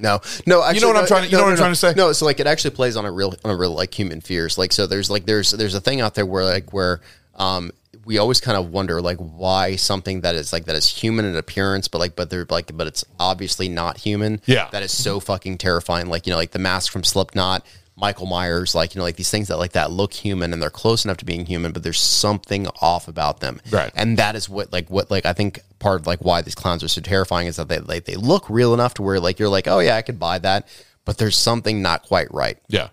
[0.01, 0.63] No, no.
[0.63, 1.61] Actually, what I'm no, trying to- you no, know what I'm no.
[1.61, 1.93] trying to say?
[1.97, 4.57] No, so like it actually plays on a real, on a real like human fears.
[4.57, 7.01] Like so, there's like there's there's a thing out there where like where
[7.35, 7.71] um
[8.09, 11.35] we always kind of wonder like why something that is like that is human in
[11.35, 14.41] appearance, but like but they're like but it's obviously not human.
[14.47, 14.67] Yeah.
[14.71, 16.07] that is so fucking terrifying.
[16.07, 17.63] Like you know like the mask from Slipknot.
[17.95, 20.69] Michael Myers, like you know, like these things that like that look human and they're
[20.69, 23.91] close enough to being human, but there's something off about them, Right.
[23.93, 26.81] And that is what like what like I think part of like why these clowns
[26.81, 29.49] are so terrifying is that they like they look real enough to where like you're
[29.49, 30.67] like oh yeah I could buy that,
[31.05, 32.57] but there's something not quite right.
[32.69, 32.87] Yeah.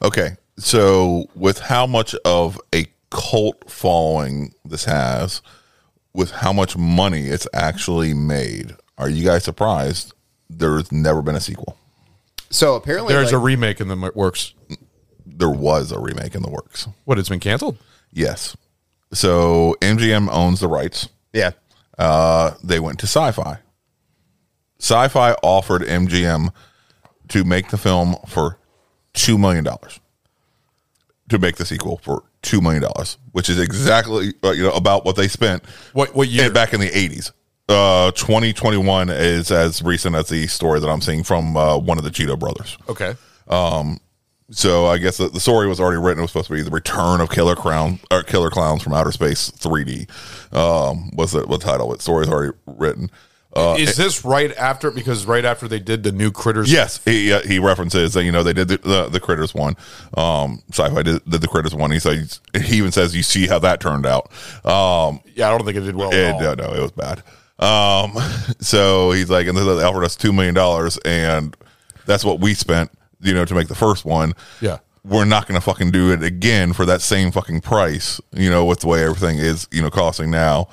[0.00, 5.40] Okay, so with how much of a cult following this has,
[6.12, 10.12] with how much money it's actually made, are you guys surprised
[10.50, 11.78] there's never been a sequel?
[12.50, 14.54] So apparently There's a remake in the works.
[15.24, 16.86] There was a remake in the works.
[17.04, 17.18] What?
[17.18, 17.78] It's been canceled.
[18.12, 18.56] Yes.
[19.12, 21.08] So MGM owns the rights.
[21.32, 21.52] yeah
[21.98, 23.58] Uh, they went to Sci-Fi.
[24.78, 26.50] Sci-Fi offered MGM
[27.28, 28.58] to make the film for
[29.14, 30.00] two million dollars.
[31.30, 35.04] To make the sequel for two million dollars, which is exactly uh, you know about
[35.04, 35.64] what they spent.
[35.92, 36.50] What- what year?
[36.52, 37.32] Back in the eighties.
[37.68, 41.76] Uh, twenty twenty one is as recent as the story that I'm seeing from uh,
[41.78, 42.76] one of the Chiodo brothers.
[42.88, 43.14] Okay.
[43.48, 43.98] Um,
[44.50, 46.18] So I guess the, the story was already written.
[46.18, 49.10] It was supposed to be the return of Killer Clown or Killer Clowns from Outer
[49.10, 50.06] Space 3D.
[50.54, 51.94] Um, was the, the title?
[51.94, 53.10] It story is already written.
[53.56, 54.90] Uh, is this right after?
[54.90, 56.72] Because right after they did the new critters.
[56.72, 59.76] yes, he uh, he references that you know they did the, the, the Critters one.
[60.16, 61.90] Um, Sci-Fi did, did the Critters one.
[61.92, 64.30] He says he even says you see how that turned out.
[64.64, 66.10] Um, Yeah, I don't think it did well.
[66.12, 67.22] it, no, no, it was bad.
[67.58, 68.12] Um,
[68.60, 71.56] so he's like, and they offered us two million dollars, and
[72.06, 72.90] that's what we spent,
[73.20, 74.32] you know, to make the first one.
[74.60, 74.78] Yeah.
[75.04, 78.64] we're not going to fucking do it again for that same fucking price, you know,
[78.64, 80.68] with the way everything is, you know, costing now.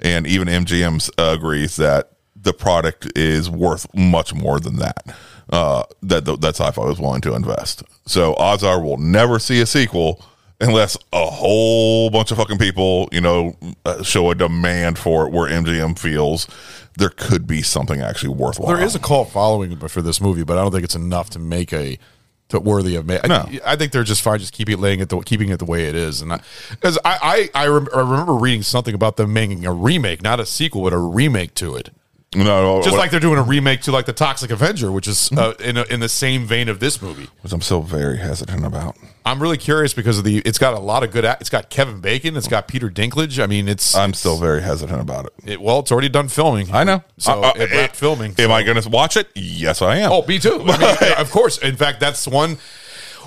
[0.00, 2.10] And even MGM uh, agrees that
[2.44, 5.04] the product is worth much more than that.
[5.50, 7.82] Uh, that that sci-fi was willing to invest.
[8.06, 10.24] So odds are we'll never see a sequel
[10.60, 15.32] unless a whole bunch of fucking people, you know, uh, show a demand for it.
[15.32, 16.48] Where MGM feels
[16.96, 18.74] there could be something actually worthwhile.
[18.74, 21.38] There is a cult following for this movie, but I don't think it's enough to
[21.38, 21.98] make a
[22.48, 23.06] to worthy of.
[23.06, 23.46] Ma- No.
[23.46, 25.64] I, I think they're just fine, just keeping it laying it, the, keeping it the
[25.66, 26.22] way it is.
[26.22, 26.30] And
[26.70, 30.40] because I, I, I, rem- I remember reading something about them making a remake, not
[30.40, 31.90] a sequel, but a remake to it.
[32.34, 35.06] No, no, Just what- like they're doing a remake to like the Toxic Avenger, which
[35.08, 37.28] is uh, in a, in the same vein of this movie.
[37.42, 38.96] which I'm still very hesitant about.
[39.26, 40.38] I'm really curious because of the.
[40.38, 41.24] It's got a lot of good.
[41.24, 42.36] It's got Kevin Bacon.
[42.36, 43.42] It's got Peter Dinklage.
[43.42, 43.94] I mean, it's.
[43.94, 45.32] I'm still very hesitant about it.
[45.52, 46.70] it, well, it's already done filming.
[46.74, 47.02] I know.
[47.18, 48.32] So Uh, uh, it wrapped filming.
[48.32, 49.28] Am so- I going to watch it?
[49.34, 50.12] Yes, I am.
[50.12, 50.62] Oh, me too.
[50.66, 51.56] I mean, of course.
[51.58, 52.58] In fact, that's one.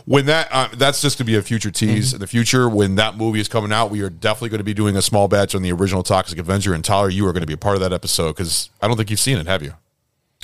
[0.10, 2.70] When that uh, that's just to be a future tease in the future.
[2.70, 5.28] When that movie is coming out, we are definitely going to be doing a small
[5.28, 6.74] batch on the original Toxic Avenger.
[6.74, 8.96] And Tyler, you are going to be a part of that episode because I don't
[8.96, 9.74] think you've seen it, have you?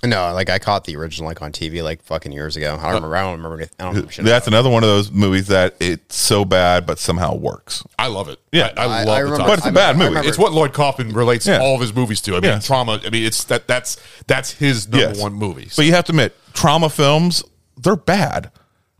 [0.05, 2.73] No, like I caught the original like on TV like fucking years ago.
[2.77, 3.15] I don't remember.
[3.15, 3.57] I don't remember.
[3.63, 6.85] anyth- I don't remember That's about another one of those movies that it's so bad,
[6.85, 7.85] but somehow works.
[7.97, 8.41] I love it.
[8.51, 8.73] Yeah.
[8.75, 10.27] I, I I- love I the remember- Toxic But it's a I bad remember- movie.
[10.27, 11.59] It's what Lloyd Kaufman relates Yeah.
[11.61, 12.31] all of his movies to.
[12.31, 12.67] I mean, Yes.
[12.67, 13.07] Troma.
[13.07, 13.95] I mean, it's that that's
[14.27, 15.21] that's his number Yes.
[15.21, 15.69] one movie.
[15.73, 17.45] But you have to admit, Troma films,
[17.81, 18.51] they're bad.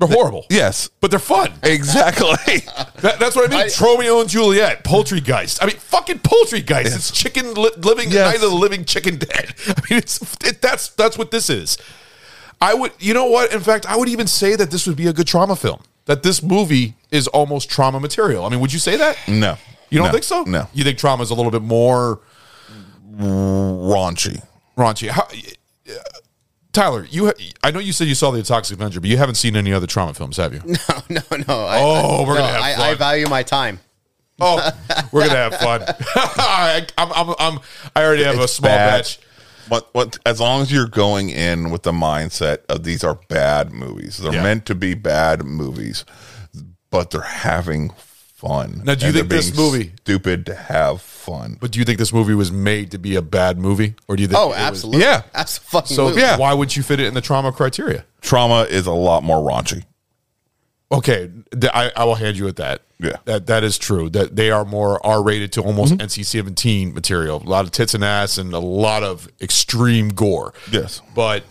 [0.08, 0.46] They're horrible.
[0.50, 1.54] Yes, But they're fun.
[1.64, 2.36] exactly.
[3.04, 3.66] That, that's what I mean.
[3.66, 5.60] I- Tromeo and Juliet, Poultrygeist.
[5.62, 6.96] I mean, fucking Poultrygeist.
[6.96, 8.26] It's chicken li- living Yes.
[8.28, 9.54] night of the living chicken dead.
[9.68, 11.78] I mean, it's it, that's that's what this is.
[12.62, 13.52] I would, you know what?
[13.54, 15.82] In fact, I would even say that this would be a good Troma film.
[16.06, 18.46] That this movie is almost Troma material.
[18.46, 19.18] I mean, would you say that?
[19.28, 19.58] no,
[19.90, 20.12] You don't No.
[20.14, 20.44] think so?
[20.44, 22.22] No, You think Troma is a little bit more
[23.20, 24.42] raunchy.
[24.78, 25.10] raunchy?
[25.10, 25.94] How, uh,
[26.74, 29.36] Tyler, you ha- I know you said you saw the Toxic Avenger, but you haven't
[29.36, 30.62] seen any other Troma films, have you?
[31.10, 31.66] No, no, no.
[31.66, 32.82] I, Oh, we're no, gonna have I, fun.
[32.90, 33.80] I value my time.
[34.42, 34.72] Oh,
[35.12, 35.84] we're gonna have fun.
[36.16, 37.60] I, I'm, I'm, I'm,
[37.96, 38.98] I already have a small bad.
[39.04, 39.20] batch.
[39.70, 43.72] What, what, as long as you're going in with the mindset of these are bad
[43.72, 44.44] movies, they're Yeah.
[44.44, 46.04] meant to be bad movies,
[46.90, 47.92] but they're having
[48.44, 48.82] fun.
[48.84, 51.58] Now, do you think this being movie- stupid to have fun?
[51.60, 54.22] But do you think this movie was made to be a bad movie, or do
[54.22, 54.40] you think?
[54.40, 55.02] Oh, it was- absolutely.
[55.02, 55.22] Yeah.
[55.34, 55.96] Absolutely.
[55.96, 56.38] So Yeah.
[56.38, 58.06] why would you fit it in the Troma criteria?
[58.22, 59.84] Troma is a lot more raunchy.
[60.92, 61.32] Okay,
[61.74, 62.82] I, I will hand you at that.
[63.00, 63.18] Yeah.
[63.26, 64.10] that that is true.
[64.12, 66.06] That they are more R rated to almost mm-hmm.
[66.06, 67.42] NC seventeen material.
[67.44, 70.54] A lot of tits and ass and a lot of extreme gore.
[70.72, 71.02] Yes.
[71.16, 71.44] but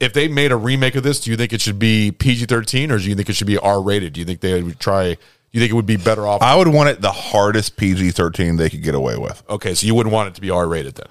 [0.00, 2.90] if they made a remake of this, do you think it should be PG thirteen
[2.90, 4.14] or do you think it should be R rated?
[4.14, 5.16] Do you think they would try?
[5.56, 6.42] Do you think it would be better off?
[6.42, 9.42] I would want it the hardest PG 13 they could get away with.
[9.48, 11.06] okay, so you wouldn't want it to be R rated then.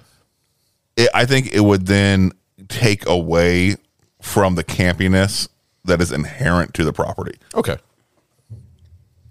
[0.95, 2.31] It, I think it would then
[2.67, 3.77] take away
[4.21, 5.49] from the campiness
[5.85, 7.39] that is inherent to the property.
[7.55, 7.77] Okay.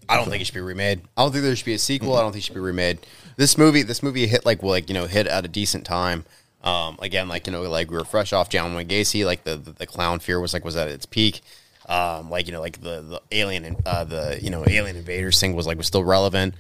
[0.09, 1.03] I don't think it should be remade.
[1.17, 2.17] I don't think there should be a sequel.
[2.17, 3.07] I don't think it should be remade.
[3.37, 6.25] This movie, this movie hit like well, like you know hit at a decent time.
[6.65, 9.25] Um, again, like you know, like we were fresh off John Wayne Gacy.
[9.25, 11.41] Like the, the the clown fear was like was at its peak.
[11.89, 15.39] Um, like you know, like the the alien and uh, the you know alien invaders
[15.41, 16.55] thing was like was still relevant.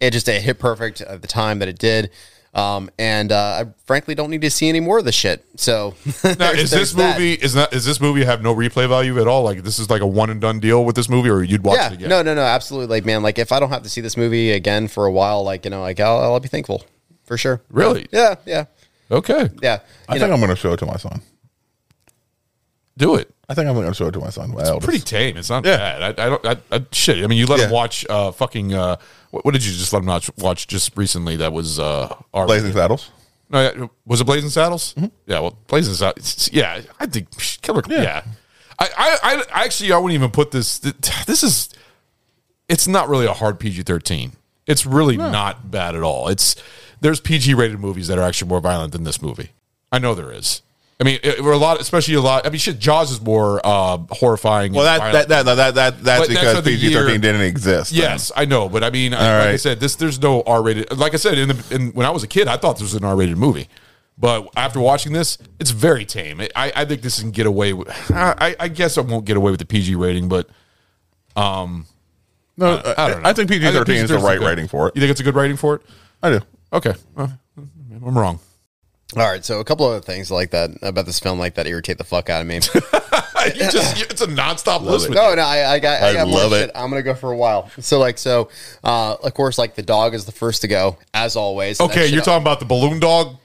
[0.00, 2.10] It just it hit perfect at the time that it did.
[2.52, 5.44] Um, and uh, I frankly don't need to see any more of the shit.
[5.54, 9.28] So Now, is this movie is not is this movie have no replay value at
[9.28, 9.44] all?
[9.44, 11.76] Like this is like a one and done deal with this movie, or you'd watch
[11.76, 12.08] yeah, it again?
[12.08, 12.88] no, no, no, absolutely.
[12.88, 15.44] Like, man, like if I don't have to see this movie again for a while,
[15.44, 16.84] like you know, like I'll, I'll be thankful
[17.24, 17.62] for sure.
[17.70, 18.08] Really?
[18.10, 18.64] Yeah, yeah,
[19.12, 19.78] Okay, yeah.
[20.08, 21.20] I You think I'm going to show it to my son.
[22.96, 23.32] do it.
[23.50, 24.54] I think I'm going to show it to my son.
[24.54, 24.84] My eldest.
[24.88, 25.36] Pretty tame.
[25.36, 25.76] It's not Yeah.
[25.76, 26.18] bad.
[26.20, 26.46] I, I don't.
[26.46, 27.22] I, I, shit.
[27.22, 28.96] I mean, you let him watch uh fucking uh
[29.32, 31.36] what, what did you just let him watch, watch just recently?
[31.36, 33.10] That was uh R- Blazing Saddles.
[33.50, 34.94] No, yeah, was it Blazing Saddles?
[35.26, 36.48] Yeah, well, Blazing Saddles.
[36.52, 37.28] Yeah, I think
[37.62, 37.82] Killer.
[37.88, 38.22] Yeah,
[38.78, 40.78] I, I, I, I actually, I wouldn't even put this.
[41.26, 41.70] This is,
[42.68, 44.34] it's not really a hard PG thirteen.
[44.68, 46.28] It's really not bad at all.
[46.28, 46.54] It's
[47.00, 49.50] there's PG rated movies that are actually more violent than this movie.
[49.90, 50.62] I know there is.
[51.00, 52.46] I mean, it, we're a lot, especially a lot.
[52.46, 54.74] I mean, shit, Jaws is more uh, horrifying.
[54.74, 57.90] Well, that, that, that, that, that, that's that's because PG 13 didn't exist.
[57.90, 58.00] then.
[58.00, 60.94] Yes, I know, but I mean, I, like I said, this there's no R rated.
[60.96, 62.94] Like I said, in the in, when I was a kid, I thought this was
[62.94, 63.68] an R rated movie,
[64.18, 66.42] but after watching this, it's very tame.
[66.54, 67.88] I, I think this can get away with.
[68.10, 70.50] I, I guess I won't get away with the PG rating, but
[71.34, 71.86] um,
[72.58, 73.28] No, I, I don't know.
[73.30, 74.46] I think PG 13 is the right good.
[74.46, 74.96] rating for it.
[74.96, 75.82] You think it's a good rating for it?
[76.22, 76.40] I do.
[76.74, 78.38] Okay, well, I'm wrong.
[79.16, 79.44] All right.
[79.44, 82.30] So a couple other things like that about this film, like that, irritate the fuck
[82.30, 82.54] out of me.
[83.54, 85.08] you just you- it's a nonstop list.
[85.08, 86.68] with no, no, I, I got, I I got more love shit.
[86.68, 86.72] it.
[86.74, 87.70] I'm gonna go for a while.
[87.80, 88.50] So like, so
[88.84, 91.78] uh, of course, like the dog is the first to go, as always.
[91.80, 91.84] you.
[91.84, 93.36] And that Okay, you're talking about the balloon dog.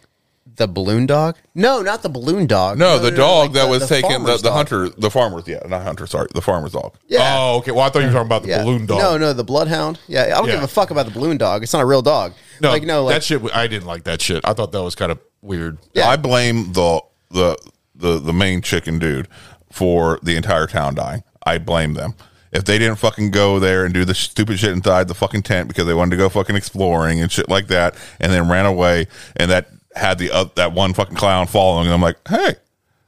[0.58, 1.38] the balloon dog?
[1.54, 2.78] No, not the balloon dog.
[2.78, 5.60] No, the dog like that the- was the taken, the, the hunter, the farmer's, yeah,
[5.68, 6.96] not hunter, sorry, the farmer's dog.
[7.08, 7.36] Yeah.
[7.40, 7.72] Oh, okay.
[7.72, 8.64] Well, I thought you were talking about the Yeah.
[8.64, 9.00] balloon dog.
[9.00, 10.00] No, no, the bloodhound.
[10.08, 10.56] Yeah, I don't Yeah.
[10.56, 11.64] give a fuck about the balloon dog.
[11.64, 12.34] It's not a real dog.
[12.62, 13.42] no, like no, like that shit.
[13.56, 14.42] I didn't like that shit.
[14.46, 15.78] I thought that was kind of weird.
[15.94, 16.10] Yeah.
[16.10, 17.58] I blame the, the,
[17.94, 19.28] the, the main chicken dude
[19.72, 21.24] for the entire town dying.
[21.46, 22.16] I blame them.
[22.52, 25.68] If they didn't fucking go there and do the stupid shit inside the fucking tent
[25.68, 29.08] because they wanted to go fucking exploring and shit like that, and then ran away,
[29.36, 32.56] and that had the uh, that one fucking clown following, and I'm like, hey,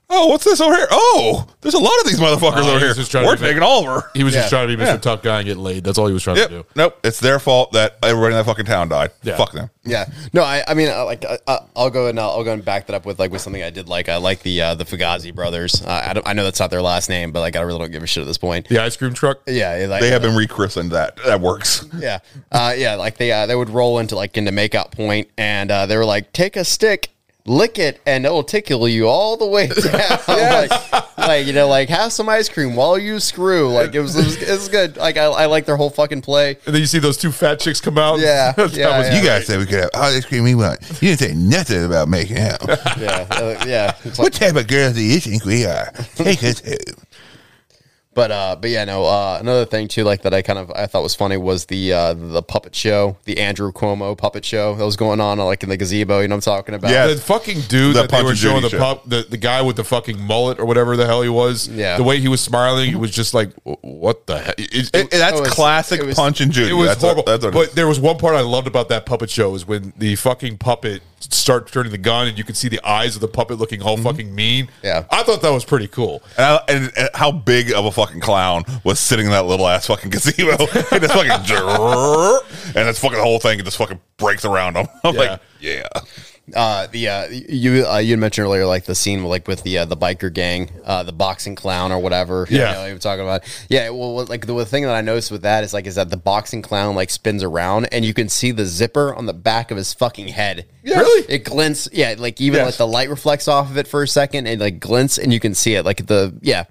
[0.09, 0.87] oh, what's this over here?
[0.91, 2.87] Oh, there's a lot of these motherfuckers Oh, over he here.
[2.89, 4.09] was just trying to We're be- taking Oliver.
[4.13, 4.41] He was Yeah.
[4.41, 4.87] just trying to be Mr.
[4.87, 4.97] Yeah.
[4.97, 5.83] Tough Guy and get laid.
[5.83, 6.55] That's all he was trying to do.
[6.57, 6.65] Yep.
[6.75, 6.99] Nope.
[7.03, 9.11] It's their fault that everybody in that fucking town died.
[9.23, 9.35] Yeah.
[9.37, 9.69] Fuck them.
[9.83, 12.51] Yeah, no, I, I mean, I, like, I, I- I'll go and I'll, I'll go
[12.51, 14.09] and back that up with like with something I did like.
[14.09, 15.81] I like the uh, the Fugazi brothers.
[15.81, 17.91] Uh, I, don't, I know that's not their last name, but like I really don't
[17.91, 18.67] give a shit at this point.
[18.67, 19.39] The ice cream truck.
[19.47, 20.91] Yeah, like, They have been rechristened.
[20.91, 21.85] That that works.
[21.97, 22.19] yeah,
[22.51, 22.95] uh, yeah.
[22.95, 26.03] Like they uh, they would roll into like into makeout point, and uh, they were
[26.05, 27.09] like, take a stick.
[27.47, 30.19] Lick it and it will tickle you all the way down.
[30.27, 33.71] like, like, you know, like have some ice cream while you screw.
[33.71, 34.97] Like it was, it was, it was good.
[34.97, 36.57] Like I, I like their whole fucking play.
[36.65, 38.19] And then you see those two fat chicks come out.
[38.19, 39.17] Yeah, yeah, was yeah.
[39.17, 40.81] You guys said we could have all the ice cream we want.
[41.01, 42.61] You didn't say nothing about making out.
[42.97, 43.95] Yeah, uh, yeah.
[44.03, 45.91] Like, what type of girls do you think we are?
[46.15, 46.75] Take us home.
[48.17, 49.05] But uh, but yeah, no.
[49.05, 51.93] Uh, another thing too, like that, I kind of I thought was funny was the
[51.93, 55.69] uh, the puppet show, the Andrew Cuomo puppet show that was going on, like in
[55.69, 56.21] the gazebo.
[56.21, 56.89] You know what I'm talking about?
[56.89, 57.05] Yeah.
[57.05, 58.79] The fucking dude The that they were showing the show.
[58.79, 61.67] pup, the, the guy with the fucking mullet or whatever the hell he was.
[61.67, 61.97] Yeah.
[61.97, 64.59] The way he was smiling, it was just like, what the heck?
[64.59, 66.71] It, it- It- that's it was- classic it was- Punch and Judy.
[66.71, 67.21] it was that's horrible.
[67.21, 69.67] What, that's what but there was one part I loved about that puppet show is
[69.67, 73.21] when the fucking puppet started turning the gun and you can see the eyes of
[73.21, 74.03] the puppet looking all mhm.
[74.03, 74.69] fucking mean.
[74.83, 75.05] Yeah.
[75.11, 76.21] I thought that was pretty cool.
[76.37, 79.67] And, I, and, and how big of a fucking clown was sitting in that little
[79.67, 80.51] ass fucking gazebo
[80.91, 81.31] and it's fucking
[82.75, 84.87] and it's fucking the whole thing just fucking breaks around him.
[85.03, 85.21] I'm Yeah.
[85.21, 85.87] like, yeah.
[86.55, 89.85] Uh, the uh, you uh, you mentioned earlier, like the scene like with the uh,
[89.85, 92.47] the biker gang, uh, the boxing clown or whatever.
[92.49, 92.69] Yeah.
[92.69, 93.43] you, know, you were talking about.
[93.69, 96.09] Yeah, well, like the, the thing that I noticed with that is like is that
[96.09, 99.71] the boxing clown like spins around and you can see the zipper on the back
[99.71, 100.67] of his fucking head.
[100.85, 101.25] Really?
[101.27, 101.89] It glints.
[101.91, 102.65] Yeah, like even Yes.
[102.65, 105.41] like the light reflects off of it for a second and like glints and you
[105.41, 105.83] can see it.
[105.83, 106.63] Like the yeah,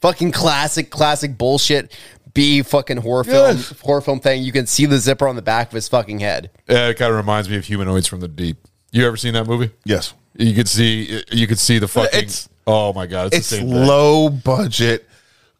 [0.00, 1.92] fucking classic, classic bullshit.
[2.34, 3.74] B fucking horror film, Yes.
[3.80, 4.42] horror film thing.
[4.42, 6.50] You can see the zipper on the back of his fucking head.
[6.68, 8.56] Yeah, it kind of reminds me of Humanoids from the Deep.
[8.92, 9.70] You ever seen that movie?
[9.84, 10.14] Yes.
[10.36, 12.18] You could see you could see the fucking.
[12.18, 13.86] It's- oh my god, it's, It's the same thing.
[13.86, 15.08] low budget,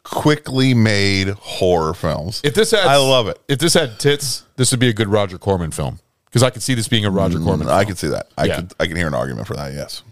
[0.04, 2.40] quickly made horror films.
[2.44, 3.38] If this had, I love it.
[3.48, 6.62] If this had tits, this would be a good Roger Corman film because I could
[6.62, 7.68] see this being a Roger mm, Corman.
[7.68, 7.86] I film.
[7.88, 8.28] can see that.
[8.38, 8.56] I Yeah.
[8.56, 10.02] could I can hear an argument for that, yes.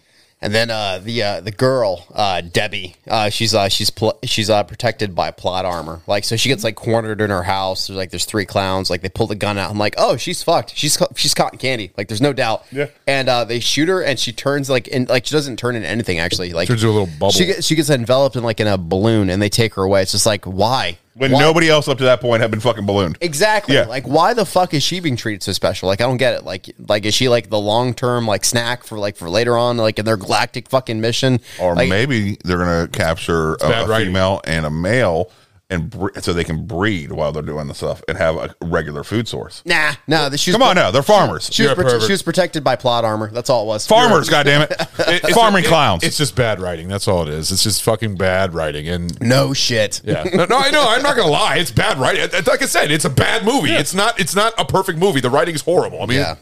[0.42, 4.48] And then uh, the uh, the girl uh, Debbie, uh, she's uh, she's pl- she's
[4.48, 6.00] uh, protected by plot armor.
[6.06, 7.88] Like so, she gets like cornered in her house.
[7.88, 8.88] There's like there's three clowns.
[8.88, 9.70] Like they pull the gun out.
[9.70, 10.74] I'm like, oh, she's fucked.
[10.74, 11.92] She's she's cotton candy.
[11.98, 12.64] Like there's no doubt.
[12.72, 12.86] Yeah.
[13.06, 15.88] And uh, they shoot her, and she turns like in like she doesn't turn into
[15.88, 16.54] anything actually.
[16.54, 17.32] Like Turns into a little bubble.
[17.32, 20.00] She gets she gets enveloped in like in a balloon, and they take her away.
[20.00, 20.96] It's just like why?
[21.14, 21.40] When Why?
[21.40, 23.18] nobody else up to that point had been fucking ballooned.
[23.20, 23.74] Exactly.
[23.74, 23.86] Yeah.
[23.86, 25.88] Like, why the fuck is she being treated so special?
[25.88, 26.44] Like, I don't get it.
[26.44, 29.76] Like, like is she like the long term like snack for like for later on,
[29.76, 31.40] like in their galactic fucking mission?
[31.60, 35.32] Or Like, maybe they're gonna capture a, a female and a male
[35.70, 39.04] and bre- so they can breed while they're doing the stuff and have a regular
[39.04, 39.62] food source.
[39.64, 40.28] Nah, no.
[40.28, 41.48] The, she was Come on now, they're farmers.
[41.52, 42.02] She You're was, a prote- pervert.
[42.06, 43.30] she was protected by plot armor.
[43.30, 43.86] That's all it was.
[43.86, 44.70] farmers, goddammit.
[45.00, 46.02] It- it's- Farming it- clowns.
[46.04, 46.88] It's just bad writing.
[46.88, 47.50] That's all it is.
[47.52, 48.88] It's just fucking bad writing.
[48.88, 50.00] And No shit.
[50.04, 50.84] yeah, no, no, I know.
[50.88, 51.56] I'm not gonna lie.
[51.56, 52.22] It's bad writing.
[52.22, 53.70] It- Like I said, it's a bad movie.
[53.72, 54.18] It's not.
[54.18, 55.20] It's not a perfect movie.
[55.20, 56.02] The writing is horrible.
[56.02, 56.34] I mean, Yeah.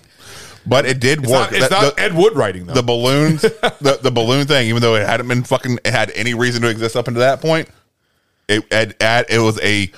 [0.67, 1.51] but it did it's work.
[1.51, 2.75] not, it's The- not the- Ed Wood writing though.
[2.75, 3.43] the balloons,
[3.81, 6.69] the, the balloon thing, even though it hadn't been fucking it had any reason to
[6.69, 7.69] exist up until that point,
[8.49, 9.91] it it, it, it was a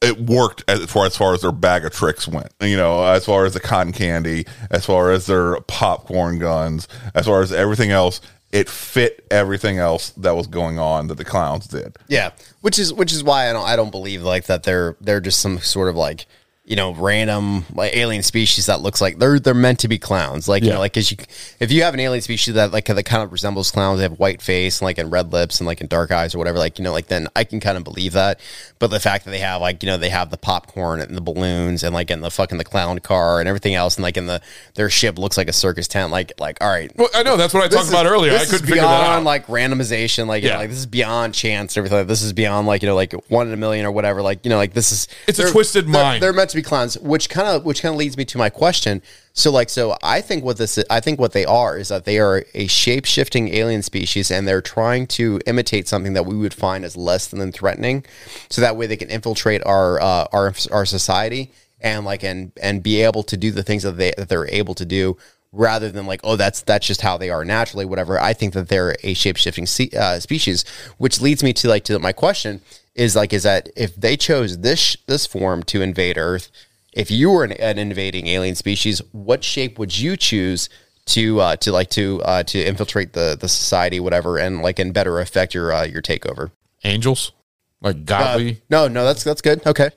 [0.00, 2.52] it worked as far as far as their bag of tricks went.
[2.60, 7.26] You know, as far as the cotton candy, as far as their popcorn guns, as
[7.26, 8.20] far as everything else,
[8.52, 11.96] it fit everything else that was going on that the clowns did.
[12.06, 12.30] Yeah,
[12.60, 15.40] which is which is why I don't I don't believe like that they're they're just
[15.40, 16.26] some sort of like
[16.68, 20.46] you know random like alien species that looks like they're they're meant to be clowns
[20.48, 21.16] like you know like because you
[21.60, 24.18] if you have an alien species that like that kind of resembles clowns they have
[24.18, 26.78] white face and like and red lips and like and dark eyes or whatever like
[26.78, 28.38] you know like then I can kind of believe that
[28.78, 31.22] but the fact that they have like you know they have the popcorn and the
[31.22, 34.26] balloons and like in the fucking the clown car and everything else and like in
[34.26, 34.40] the
[34.74, 37.54] their ship looks like a circus tent like like all right well, I know that's
[37.54, 38.32] what I talked about is- earlier.
[38.34, 39.24] I couldn't figure that beyond out.
[39.24, 40.60] like randomization, like you know, Yeah.
[40.60, 42.06] like this is beyond chance, and everything.
[42.06, 44.20] This is beyond like you know, like one in a million or whatever.
[44.22, 46.22] Like you know, like this is It's a they're- twisted they're- mind.
[46.22, 48.50] They're meant to be clowns, which kind of which kind of leads me to my
[48.50, 49.02] question.
[49.32, 52.04] So like so, I think what this is, I think what they are is that
[52.04, 56.36] they are a shape shifting alien species, and they're trying to imitate something that we
[56.36, 58.04] would find as less than threatening,
[58.50, 62.82] so that way they can infiltrate our uh, our our society and like and and
[62.82, 65.16] be able to do the things that they that they're able to do
[65.52, 68.68] rather than like oh that's that's just how they are naturally whatever i think that
[68.68, 70.64] they're a shape-shifting uh, species
[70.98, 72.60] which leads me to like to my question
[72.98, 76.50] is like is that if they chose this this form to invade earth
[76.92, 80.68] if you were an, an invading alien species what shape would you choose
[81.06, 84.92] to uh to like to uh to infiltrate the the society whatever and like and
[84.92, 86.50] better affect your uh your takeover
[86.84, 87.32] Angels,
[87.80, 89.90] like uh, godly, no no that's that's good okay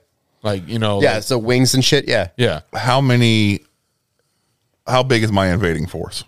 [0.44, 2.62] like you know, yeah like- so wings and shit yeah yeah.
[2.74, 3.60] How many?
[4.88, 6.24] How big is my invading force?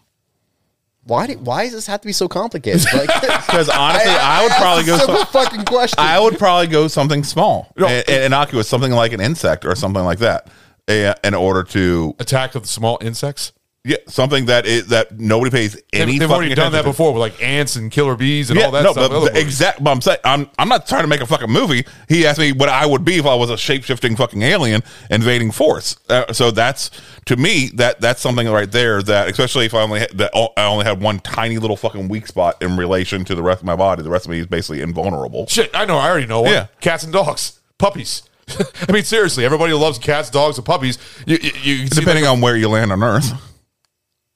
[1.05, 4.51] Why do, why does this have to be so complicated like Because honestly, I, would
[4.53, 4.97] probably go.
[4.97, 7.87] simple some- fucking question I would probably go something small, No.
[7.87, 10.49] and, and innocuous, something like an insect or something like that,
[10.87, 13.51] in order to Attack of the small insects.
[13.85, 16.13] Yeah, something that is that nobody pays any.
[16.13, 16.87] They've, they've fucking already done that to.
[16.87, 19.09] before with like ants and killer bees and Yeah, all that no, stuff.
[19.11, 19.83] but the exact.
[19.83, 21.85] But I'm saying I'm I'm not trying to make a fucking movie.
[22.07, 24.83] He asked me what I would be if I was a shape shifting fucking alien
[25.09, 25.97] invading force.
[26.07, 26.91] Uh, so that's
[27.25, 30.65] to me that that's something right there that especially if I only had, that I
[30.65, 33.75] only had one tiny little fucking weak spot in relation to the rest of my
[33.75, 34.01] body.
[34.01, 35.45] The rest of me is basically invulnerable.
[35.47, 35.97] Shit, I know.
[35.97, 36.51] I already know one.
[36.53, 36.67] Yeah.
[36.79, 38.23] Cats and dogs, puppies.
[38.87, 40.97] I mean, seriously, everybody loves cats, dogs, and puppies.
[41.25, 43.31] You, you, you Depending on where you land on Earth.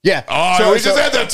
[0.08, 0.24] Yeah.
[0.28, 1.28] Oh, we just had that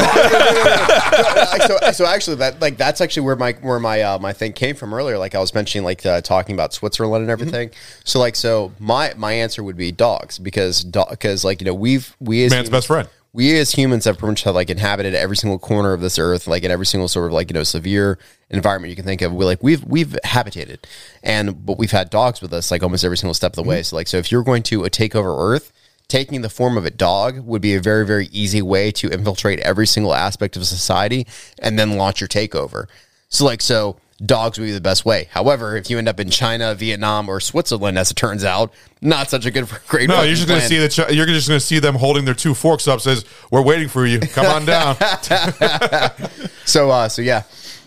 [1.60, 1.68] talk.
[1.92, 4.74] so, so actually, that like that's actually where my where my uh, my thing came
[4.74, 5.16] from earlier.
[5.16, 7.70] Like I was mentioning, like uh, talking about Switzerland and everything.
[8.04, 12.16] So like, so my my answer would be dogs because because like you know we've
[12.18, 13.08] we as Man's best friend.
[13.32, 16.48] we as humans have pretty much have like inhabited every single corner of this earth,
[16.48, 18.18] like in every single sort of like you know severe
[18.50, 19.32] environment you can think of.
[19.32, 20.86] We like we've we've habitated,
[21.22, 23.84] and but we've had dogs with us like almost every single step of the way.
[23.84, 25.72] So like so if you're going to take over Earth,
[26.08, 29.60] taking the form of a dog would be a very very easy way to infiltrate
[29.60, 31.26] every single aspect of society
[31.58, 32.86] and then launch your takeover.
[33.28, 33.96] So like so.
[34.24, 35.26] Dogs would be the best way.
[35.32, 39.28] However, if you end up in China, Vietnam, or Switzerland, as it turns out, not
[39.28, 40.08] such a good great.
[40.08, 40.88] No, you're just going to plan.
[40.88, 41.12] see that.
[41.12, 43.00] You're just going to see them holding their two forks up.
[43.00, 44.20] Says, "We're waiting for you.
[44.20, 44.96] Come on down."
[46.64, 47.42] So, uh, so yeah,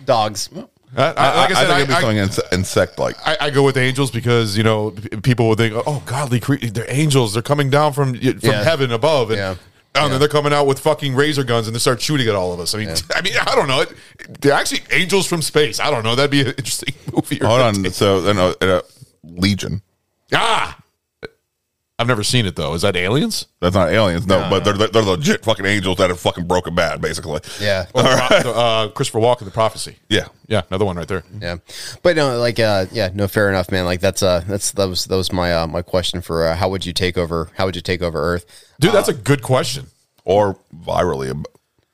[0.05, 0.49] dogs.
[0.95, 3.15] I, I- like I, I, said, think I, it'd be something inse- insect-like.
[3.25, 4.91] I, I go with angels because you know
[5.23, 7.33] people would think, "Oh, godly creatures, they're angels.
[7.33, 8.63] They're coming down from from Yeah.
[8.63, 9.55] heaven above." And, Yeah.
[10.19, 12.73] they're coming out with fucking razor guns and they start shooting at all of us.
[12.75, 13.83] I mean, I mean, I don't know.
[14.41, 15.79] They're actually angels from space.
[15.79, 16.15] I don't know.
[16.15, 17.41] That'd be an interesting movie.
[17.41, 17.91] or Hold a- on.
[17.91, 18.81] So, no, uh,
[19.23, 19.81] Legion.
[20.33, 20.77] Ah,
[22.00, 22.74] I've never seen it though.
[22.76, 23.48] Is that aliens?
[23.60, 27.02] That's not aliens, no, but they're they're legit fucking angels that have fucking broken bad,
[27.02, 27.39] basically.
[27.60, 27.88] Yeah.
[27.95, 29.95] Oh, the pro- uh, Christopher Walken, The Prophecy.
[30.08, 30.28] Yeah.
[30.48, 31.24] Yeah, another one right there.
[31.41, 31.58] Yeah,
[32.04, 33.86] but no, like, uh, yeah, no, fair enough, man.
[33.86, 36.70] Like, that's uh, that's that was that was my uh, my question for uh, how
[36.70, 37.50] would you take over?
[37.58, 38.45] How would you take over Earth?
[38.80, 39.88] Dude, that's a good question.
[40.24, 41.32] Or virally.
[41.32, 41.48] ab-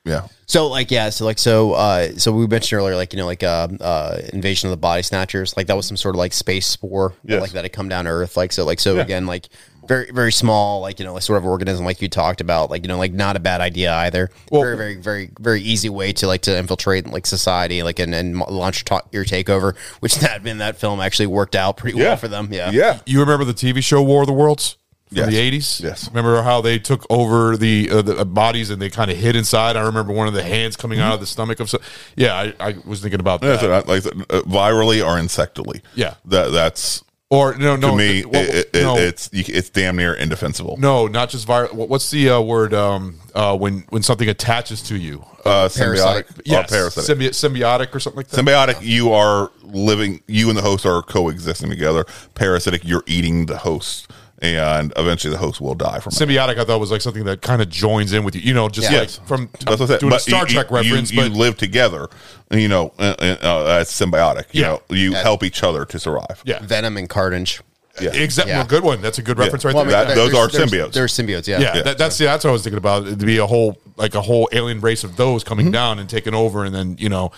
[0.05, 0.27] Yeah.
[0.47, 3.41] So, like, yeah, so like, so uh, so we mentioned earlier, like, you know, like,
[3.41, 6.67] uh, uh, invasion of the body snatchers, like that was some sort of like space
[6.67, 7.41] spore, Yes.
[7.41, 9.47] like that had come down to Earth, like so, like so again, like
[9.87, 12.83] very very small, like you know, like sort of organism, like you talked about, like
[12.83, 14.29] you know, like not a bad idea either.
[14.51, 18.13] Well- very very very very easy way to like to infiltrate like society, like and
[18.15, 22.15] and launch ta- your takeover, which that in that film actually worked out pretty well
[22.17, 22.49] for them.
[22.51, 22.99] Yeah, Yeah.
[23.05, 24.77] You remember the TV show War of the Worlds
[25.07, 25.29] from Yes.
[25.29, 25.81] the eighties?
[25.83, 26.07] Yes.
[26.09, 29.35] Remember how they took over the, uh, the uh, bodies and they kind of hid
[29.35, 29.75] inside?
[29.75, 31.69] I remember one of the hands coming out of the stomach of.
[31.69, 31.77] So,
[32.15, 33.85] yeah, I, I was thinking about Yeah, that.
[33.85, 35.81] so like uh, virally or insectally.
[35.93, 36.15] Yeah.
[36.25, 37.03] that that's
[37.33, 38.19] or no, no, to me.
[38.19, 40.77] it- well, it, it, no, It's it's damn near indefensible.
[40.77, 41.73] no, not just viral.
[41.73, 45.25] What's the uh, word um, uh, when when something attaches to you?
[45.45, 46.25] uh, symbiotic.
[46.45, 47.17] Yes, or parasitic.
[47.17, 48.39] Symbi- symbiotic or something like that.
[48.45, 50.21] Symbiotic, you are living.
[50.27, 52.05] You and the host are coexisting together.
[52.35, 54.09] Parasitic, you're eating the host,
[54.43, 56.15] and eventually the host will die from it.
[56.17, 58.41] Symbiotic, I thought was like something that kind of joins in with you.
[58.41, 58.99] You know, just Yeah.
[58.99, 59.99] like from That's what I said.
[60.01, 62.09] doing a But Star you- Trek you, reference, You, but you live together.
[62.51, 64.45] You know, uh, uh, uh, that's symbiotic.
[64.51, 64.67] You Yeah.
[64.67, 66.41] know, you help each other to survive.
[66.45, 67.61] yeah, Venom and Carnage.
[68.01, 68.09] Yeah.
[68.11, 68.51] exactly.
[68.51, 68.57] Yeah.
[68.59, 69.01] Well, good one.
[69.01, 69.97] That's a good reference right Well, I there.
[69.99, 70.91] mean, that- those there's- are there's- symbiotes.
[70.93, 71.59] They're symbiotes, yeah.
[71.59, 71.81] yeah, Yeah.
[71.83, 73.05] That, that's yeah, that's what I was thinking about.
[73.07, 75.73] To be a whole like a whole alien race of those coming Mm-hmm.
[75.73, 77.31] down and taking over, and then you know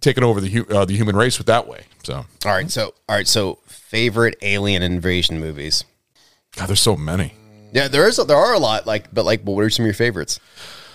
[0.00, 1.84] taking over the uh, the human race with that way.
[2.02, 5.84] So All right, so all right, so favorite alien invasion movies.
[6.56, 7.34] God, there's so many.
[7.72, 9.86] Yeah, there is there are a lot like but like but what are some of
[9.86, 10.38] your favorites?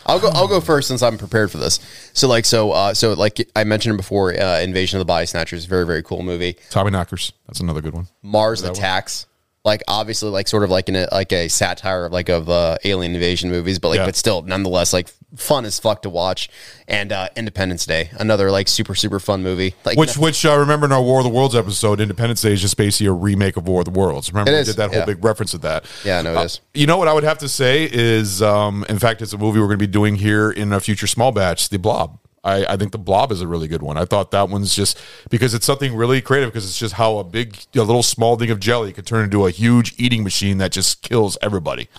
[0.05, 1.79] I'll go I'll go first since I'm prepared for this.
[2.13, 5.65] So like so uh so like I mentioned before uh Invasion of the Body Snatchers
[5.65, 6.53] very very cool movie.
[6.69, 7.31] Tommyknockers.
[7.47, 8.07] That's another good one.
[8.21, 9.25] Mars Attacks.
[9.65, 12.77] Like obviously like sort of like in a like a satire of like of uh
[12.85, 14.05] alien invasion movies but like Yeah.
[14.05, 16.49] but still nonetheless like fun as fuck to watch
[16.87, 19.75] and uh Independence Day another like super super fun movie.
[19.83, 22.61] Like Which, which uh, remember in our War of the Worlds episode, Independence Day is
[22.61, 24.31] just basically a remake of War of the Worlds.
[24.31, 25.05] Remember, we did that whole yeah.
[25.05, 25.85] big reference to that.
[26.05, 26.61] Yeah, no, it Uh, is.
[26.73, 29.59] You know what I would have to say is, um, in fact, it's a movie
[29.59, 32.19] we're going to be doing here in a future small batch, The Blob.
[32.43, 33.97] I, I think The Blob is a really good one.
[33.97, 34.97] I thought that one's just
[35.29, 38.49] because it's something really creative because it's just how a big, a little small thing
[38.51, 41.89] of jelly could turn into a huge eating machine that just kills everybody.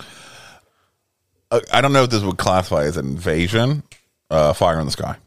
[1.51, 3.83] Uh, I don't know if this would classify as an invasion.
[4.29, 5.17] Uh, Fire in the Sky.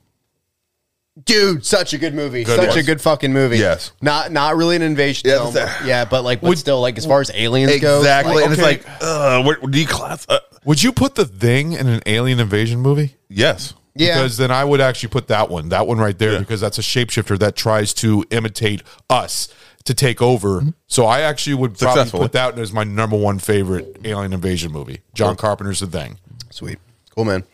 [1.24, 2.42] Dude, such a good movie.
[2.44, 2.78] Good such one.
[2.78, 3.58] a good fucking movie.
[3.58, 3.92] Yes.
[4.00, 5.52] Not not really an invasion Yeah, film.
[5.54, 7.98] that's- yeah, but like but still like as far as aliens go.
[7.98, 8.76] Exactly, like, and okay.
[8.76, 10.24] it's like, uh, where, do you class?
[10.28, 13.16] Uh, Would you put The Thing in an alien invasion movie?
[13.28, 13.74] yes.
[13.94, 14.14] Yeah.
[14.14, 16.38] Because then I would actually put that one, that one right there, Yeah.
[16.38, 19.48] because that's a shapeshifter that tries to imitate us
[19.84, 20.62] to take over.
[20.86, 25.00] So I actually would probably put that as my number one favorite alien invasion movie.
[25.14, 26.18] John Carpenter's The Thing.
[26.50, 26.78] Sweet.
[27.14, 27.44] Cool man.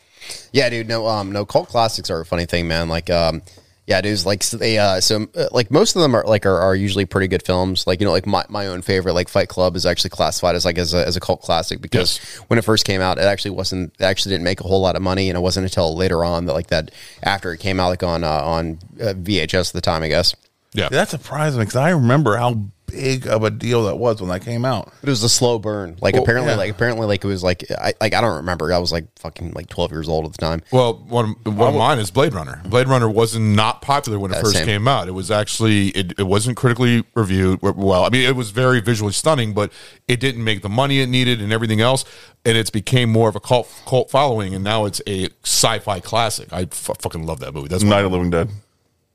[0.52, 2.88] Yeah, dude, no um no cult classics are a funny thing, man.
[2.88, 3.42] Like um
[3.86, 6.58] yeah, dudes like so they uh so uh, like most of them are like are,
[6.58, 7.86] are usually pretty good films.
[7.86, 10.66] Like you know like my, my own favorite like Fight Club is actually classified as
[10.66, 12.18] like as a, as a cult classic because
[12.48, 14.94] when it first came out it actually wasn't it actually didn't make a whole lot
[14.94, 16.90] of money and it wasn't until later on that like that
[17.22, 20.34] after it came out like on uh, on uh, VHS at the time, I guess.
[20.74, 20.88] Yeah.
[20.90, 22.54] that surprised me because I remember how
[22.86, 24.90] big of a deal that was when that came out.
[25.00, 25.96] But it was a slow burn.
[26.00, 26.56] Like Well, apparently, yeah.
[26.58, 28.72] like apparently, like it was like I like I don't remember.
[28.72, 30.62] I was like fucking like twelve years old at the time.
[30.72, 32.62] Well, one, one of mine is Blade Runner.
[32.66, 34.66] Blade Runner wasn't not popular when it Yeah, first same.
[34.66, 35.08] came out.
[35.08, 38.04] It was actually it, it wasn't critically reviewed well.
[38.04, 39.70] I mean, it was very visually stunning, but
[40.06, 42.04] it didn't make the money it needed and everything else.
[42.44, 46.52] And it's became more of a cult cult following, and now it's a sci-fi classic.
[46.52, 47.68] I f- fucking love that movie.
[47.68, 48.48] That's Night of the Living Dead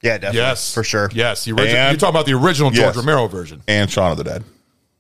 [0.04, 1.10] Yeah, definitely, Yes, for sure.
[1.14, 1.76] Yes, the original.
[1.78, 2.98] And- you're talking about the original George Yes.
[2.98, 3.62] Romero version.
[3.68, 4.44] and Shaun of the Dead.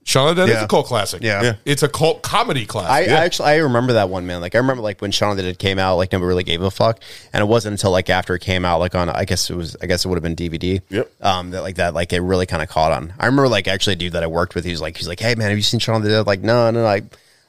[0.06, 0.64] Shaun of the Dead is Yeah.
[0.66, 1.22] a cult classic.
[1.24, 1.41] Yeah.
[1.43, 1.54] Yeah.
[1.66, 3.10] it's a cult comedy I, classic.
[3.12, 4.41] I actually I remember that one man.
[4.41, 6.62] Like I remember like when Shaun of the Dead came out, like nobody really gave
[6.62, 6.99] a fuck,
[7.32, 9.78] and it wasn't until like after it came out, like on I guess it was
[9.82, 10.82] I guess it would have been DVD.
[10.89, 11.10] Yep.
[11.22, 13.14] Um, that like that like it really kind of caught on.
[13.18, 14.66] I remember like actually a dude that I worked with.
[14.66, 16.28] He was like he's like, hey man, have you seen Shaun of the Dead?
[16.28, 17.04] Like no, no, I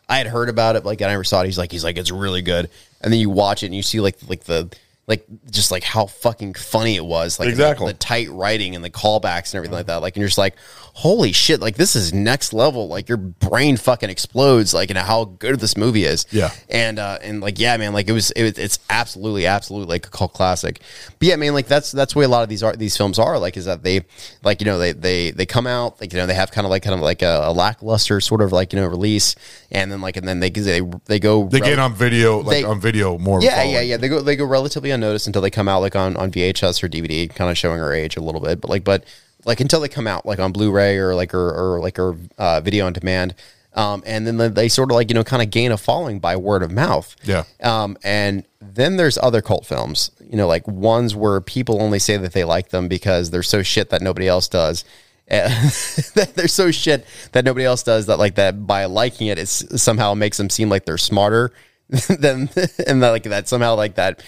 [0.09, 1.47] I had heard about it, like I never saw it.
[1.47, 3.99] He's like he's like it's really good, and then you watch it and you see
[4.01, 4.69] like like the
[5.07, 7.89] like just like how fucking funny it was, like the- Exactly.
[7.93, 9.97] the, tight writing and the callbacks and everything like that.
[9.97, 10.55] Like, and you're just like,
[10.95, 12.89] holy shit, like this is next level.
[12.89, 16.25] Like your brain fucking explodes, like, and how good this movie is.
[16.31, 16.51] Yeah.
[16.71, 20.07] And, uh, and like, yeah, man, like it was, it, was- it's absolutely, absolutely like
[20.07, 20.81] a cult classic.
[21.19, 23.39] But yeah, man, like that's, that's where a lot of these are, these films are
[23.39, 24.07] like, is that they,
[24.43, 26.71] like, you know, they, they, they come out, like, you know, they have kind of
[26.71, 29.35] like, kind of like a, a lackluster sort of like, you know, release.
[29.71, 32.65] And then like, and then they, they, they go, they get on video, like They-
[32.65, 33.43] on video more.
[33.43, 33.97] yeah, yeah, yeah.
[33.99, 36.89] They go they go relatively unnoticed until they come out like on on VHS or
[36.89, 38.61] DVD, kind of showing our age a little bit.
[38.61, 39.05] But like, but
[39.45, 42.61] like until they come out like on Blu-ray or like or, or like or uh,
[42.61, 43.35] video on demand.
[43.77, 46.21] Um, and then they- they sort of like you know kind of gain a following
[46.21, 47.15] by word of mouth.
[47.25, 47.43] Yeah.
[47.61, 52.17] Um, and then there's other cult films, you know, like ones where people only say
[52.17, 54.85] that they like them because they're so shit that nobody else does.
[55.29, 55.49] Eh,
[56.35, 60.15] they're so shit that nobody else does that like that by liking it, it somehow
[60.15, 61.51] makes them seem like they're smarter
[62.09, 62.49] than
[62.87, 64.23] and that like that somehow like that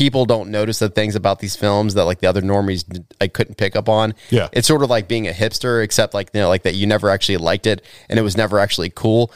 [0.00, 3.56] people don't notice the things about these films that like the other normies I couldn't
[3.56, 4.14] pick up on.
[4.30, 4.48] Yeah.
[4.50, 7.10] It's sort of like being a hipster, except like you know, like that you never
[7.10, 9.30] actually liked it and it was never actually cool.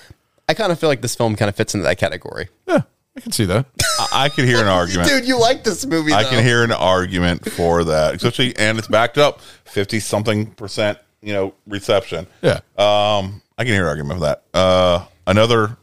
[0.49, 2.49] I kind of feel like this film kind of fits into that category.
[2.67, 2.81] yeah,
[3.15, 3.67] I can see that.
[4.01, 5.07] I, I could hear an argument.
[5.11, 6.15] Dude, you like this movie?
[6.15, 10.99] I can hear an argument for that, especially, and it's backed up fifty something percent,
[11.21, 12.27] you know, reception.
[12.41, 12.61] Yeah.
[12.79, 14.43] Um, I can hear an argument for that.
[14.55, 15.77] Uh, another But I,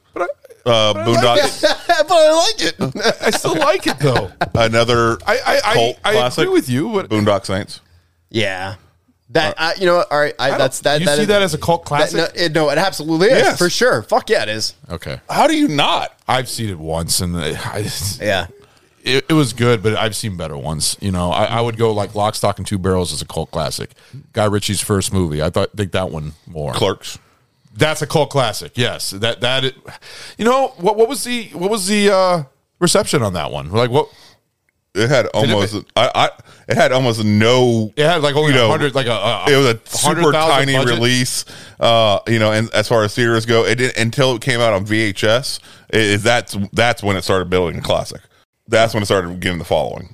[0.66, 3.16] uh, Boondock, but I like it.
[3.22, 4.32] I still like it though.
[4.56, 7.82] another I I, I, cult I classic, agree with you, but Boondock Saints.
[8.30, 8.76] yeah,
[9.30, 10.36] that I, you know, what, all right.
[10.38, 11.00] I, I that's that.
[11.00, 12.18] You that see is- that as a cult classic?
[12.20, 13.58] That, no, it, no, it absolutely is Yes.
[13.58, 14.02] for sure.
[14.04, 14.76] Fuck yeah, it is.
[14.90, 16.18] okay, How do you not?
[16.28, 17.88] I've seen it once, and I,
[18.22, 18.48] Yeah.
[19.04, 20.96] it, it was good, but I've seen better ones.
[21.02, 23.52] You know, I, I would go like Lock, Stock, and Two Barrels as a cult
[23.52, 23.92] classic.
[24.34, 26.74] Guy Ritchie's first movie, I thought think that one more.
[26.74, 27.18] Clerks.
[27.74, 28.74] That's a cult classic.
[28.76, 29.64] Yes, that that.
[29.64, 29.76] It,
[30.38, 30.98] you know what?
[30.98, 32.44] What was the what was the uh,
[32.80, 33.72] reception on that one?
[33.72, 34.10] Like what?
[34.94, 35.86] It had almost.
[35.96, 36.30] I, I.
[36.68, 37.94] It had almost no.
[37.96, 40.74] It had like only You know, hundred, like a, a it was a super tiny
[40.74, 40.96] budget.
[40.96, 41.46] release,
[41.80, 42.52] uh, you know.
[42.52, 45.60] And as far as theaters go, it didn't until it came out on VHS.
[45.94, 48.22] Is that's that's when it started building a classic.
[48.68, 50.14] That's when it started getting the following.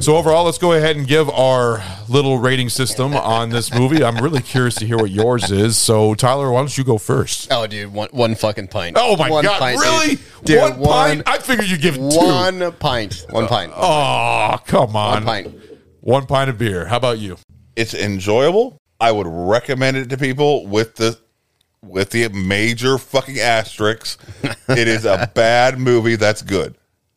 [0.00, 4.04] So overall, let's go ahead and give our little rating system on this movie.
[4.04, 5.76] I'm really curious to hear what yours is.
[5.78, 7.48] So Tyler, why don't you go first?
[7.50, 8.96] Oh, dude, one one fucking pint.
[9.00, 10.18] Oh my One god, pint, really?
[10.44, 11.22] Dude, one, pint?
[11.26, 12.18] I figured you'd give it two.
[12.18, 13.26] One pint.
[13.30, 13.72] One pint.
[13.74, 15.12] Oh, come on.
[15.14, 15.54] One pint.
[16.02, 16.86] One pint of beer.
[16.86, 17.36] How about you?
[17.74, 18.78] It's enjoyable.
[19.00, 21.18] I would recommend it to people with the
[21.82, 24.18] with the major fucking asterisks.
[24.68, 26.76] it is a bad movie that's good.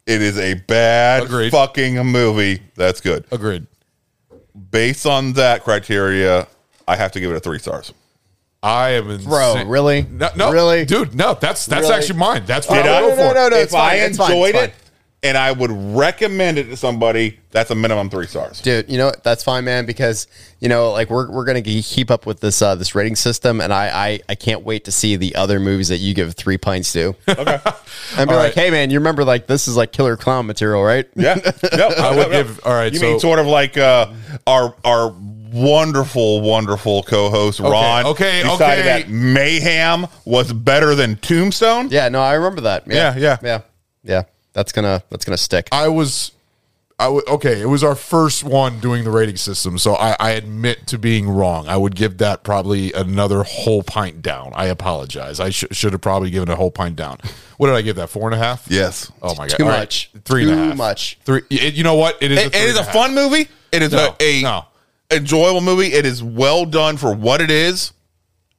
[0.10, 1.52] It is a bad Agreed.
[1.52, 3.26] fucking movie that's good.
[3.32, 3.68] Agreed.
[4.72, 6.48] Based on that criteria,
[6.88, 7.94] I have to give it a three stars.
[8.64, 10.02] I am in Bro, really?
[10.10, 10.84] No, no, Really?
[10.84, 11.16] dude.
[11.16, 11.94] No, that's that's Really?
[11.96, 12.44] actually mine.
[12.46, 13.02] That's what Did I I?
[13.04, 13.34] would go for.
[13.36, 14.89] no, no, if it's fine, I it's fine, enjoyed it's it
[15.22, 18.62] and I would recommend it to somebody, that's a minimum three stars.
[18.62, 19.24] Dude, you know what?
[19.24, 19.86] That's fine, man.
[19.86, 20.28] Because
[20.60, 23.74] you know, like we're we're gonna keep up with this uh, this rating system, and
[23.74, 26.94] I, I I can't wait to see the other movies that you give three pints
[26.94, 27.16] to.
[27.28, 27.60] Okay,
[28.18, 28.66] and be All like, right.
[28.66, 31.08] hey, man, you remember like this is like killer clown material, right?
[31.16, 31.36] Yeah,
[31.74, 31.98] yep.
[31.98, 34.12] I would give- all right, You so- mean sort of like uh,
[34.48, 35.14] our our
[35.52, 38.06] wonderful, wonderful co-host Ron?
[38.08, 39.02] okay, decided okay.
[39.04, 41.90] that Mayhem was better than Tombstone.
[41.90, 42.84] Yeah, no, I remember that.
[42.88, 43.38] Yeah, yeah.
[43.42, 43.62] yeah,
[44.04, 44.24] yeah.
[44.54, 45.68] That's gonna that's gonna stick.
[45.72, 46.32] I was,
[47.00, 47.62] I w- okay.
[47.62, 51.30] It was our first one doing the rating system, so I, I admit to being
[51.30, 51.68] wrong.
[51.68, 54.52] I would give that probably another whole pint down.
[54.56, 55.40] I apologize.
[55.40, 57.20] I sh- should have probably given a whole pint down.
[57.58, 58.10] What did I give that?
[58.10, 58.66] Four and a half.
[58.70, 59.12] Yes.
[59.22, 59.58] Oh my god.
[59.58, 59.80] Too All right.
[59.80, 60.12] much.
[60.26, 60.78] Three and a Too half.
[60.78, 61.20] much.
[61.24, 61.42] Three.
[61.52, 62.18] It, you know what?
[62.22, 62.40] It is.
[62.40, 63.48] It, a it is a three and fun movie.
[63.72, 64.66] It is No, a, a no.
[65.12, 65.94] enjoyable movie.
[65.94, 67.94] It is well done for what it is.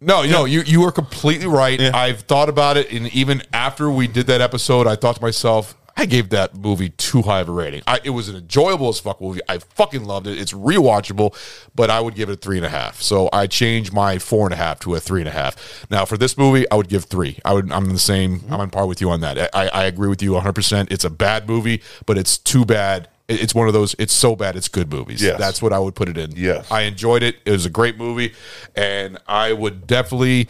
[0.02, 1.78] No, no, you you are completely right.
[1.78, 1.90] Yeah.
[1.94, 5.74] I've thought about it, and even after we did that episode, I thought to myself,
[6.00, 7.82] I gave that movie too high of a rating.
[7.86, 9.42] I, it was an enjoyable as fuck movie.
[9.46, 10.38] I fucking loved it.
[10.38, 11.36] It's rewatchable,
[11.74, 13.02] but I would give it a three and a half.
[13.02, 15.86] So I changed my four and a half to a three and a half.
[15.90, 17.38] Now for this movie, I would give three.
[17.44, 17.70] I would.
[17.70, 18.40] I'm in the same.
[18.40, 18.54] Mm-hmm.
[18.54, 19.54] I'm on par with you on that.
[19.54, 20.54] I, I agree with you 100.
[20.54, 23.08] percent It's a bad movie, but it's too bad.
[23.28, 23.94] It's one of those.
[23.98, 24.56] It's so bad.
[24.56, 25.22] It's good movies.
[25.22, 25.38] Yes.
[25.38, 26.30] That's what I would put it in.
[26.34, 26.70] Yes.
[26.70, 27.36] I enjoyed it.
[27.44, 28.32] It was a great movie,
[28.74, 30.48] and I would definitely,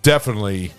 [0.00, 0.72] definitely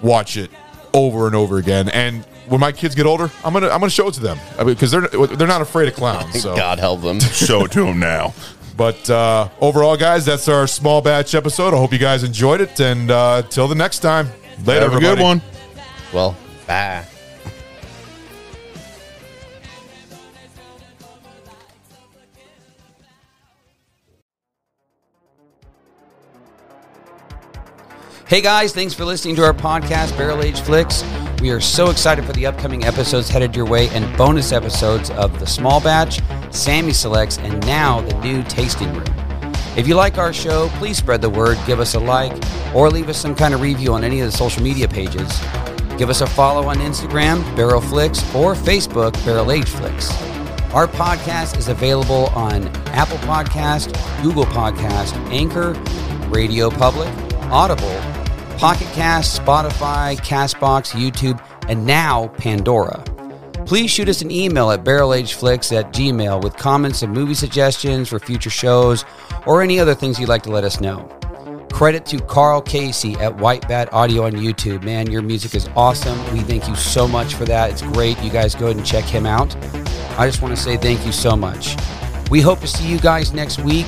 [0.00, 0.52] watch it
[0.94, 1.88] over and over again.
[1.88, 4.90] And when my kids get older, I'm gonna I'm gonna show it to them because
[4.90, 6.42] they're they're not afraid of clowns.
[6.42, 6.56] So.
[6.56, 7.20] God help them.
[7.20, 8.34] Show it to them now.
[8.76, 11.72] But uh, overall, guys, that's our small batch episode.
[11.72, 14.28] I hope you guys enjoyed it, and uh, till the next time,
[14.64, 14.82] later.
[14.82, 15.22] Have a good everybody.
[15.22, 15.42] one.
[16.12, 16.36] Well,
[16.66, 17.04] bye.
[28.28, 31.04] Hey guys, thanks for listening to our podcast, Barrel Aged Flicks.
[31.40, 35.38] We are so excited for the upcoming episodes headed your way and bonus episodes of
[35.38, 36.20] The Small Batch,
[36.50, 39.04] Sammy Selects, and now the new Tasting Room.
[39.76, 42.32] If you like our show, please spread the word, give us a like,
[42.74, 45.28] or leave us some kind of review on any of the social media pages.
[45.98, 50.10] Give us a follow on Instagram, Barrel Flicks, or Facebook, Barrel Aged Flicks.
[50.72, 55.72] Our podcast is available on Apple Podcast, Google Podcast, Anchor,
[56.30, 57.08] Radio Public,
[57.52, 58.00] Audible,
[58.58, 63.02] Pocket Cast, Spotify, Castbox, YouTube, and now Pandora.
[63.66, 68.18] Please shoot us an email at barrelageflix at gmail with comments and movie suggestions for
[68.18, 69.04] future shows
[69.44, 71.00] or any other things you'd like to let us know.
[71.72, 74.82] Credit to Carl Casey at White Bat Audio on YouTube.
[74.84, 76.18] Man, your music is awesome.
[76.32, 77.70] We thank you so much for that.
[77.70, 78.18] It's great.
[78.22, 79.54] You guys go ahead and check him out.
[80.18, 81.76] I just want to say thank you so much.
[82.30, 83.86] We hope to see you guys next week.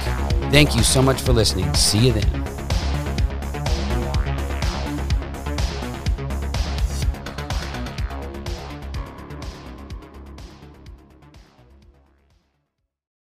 [0.50, 1.72] Thank you so much for listening.
[1.74, 2.57] See you then.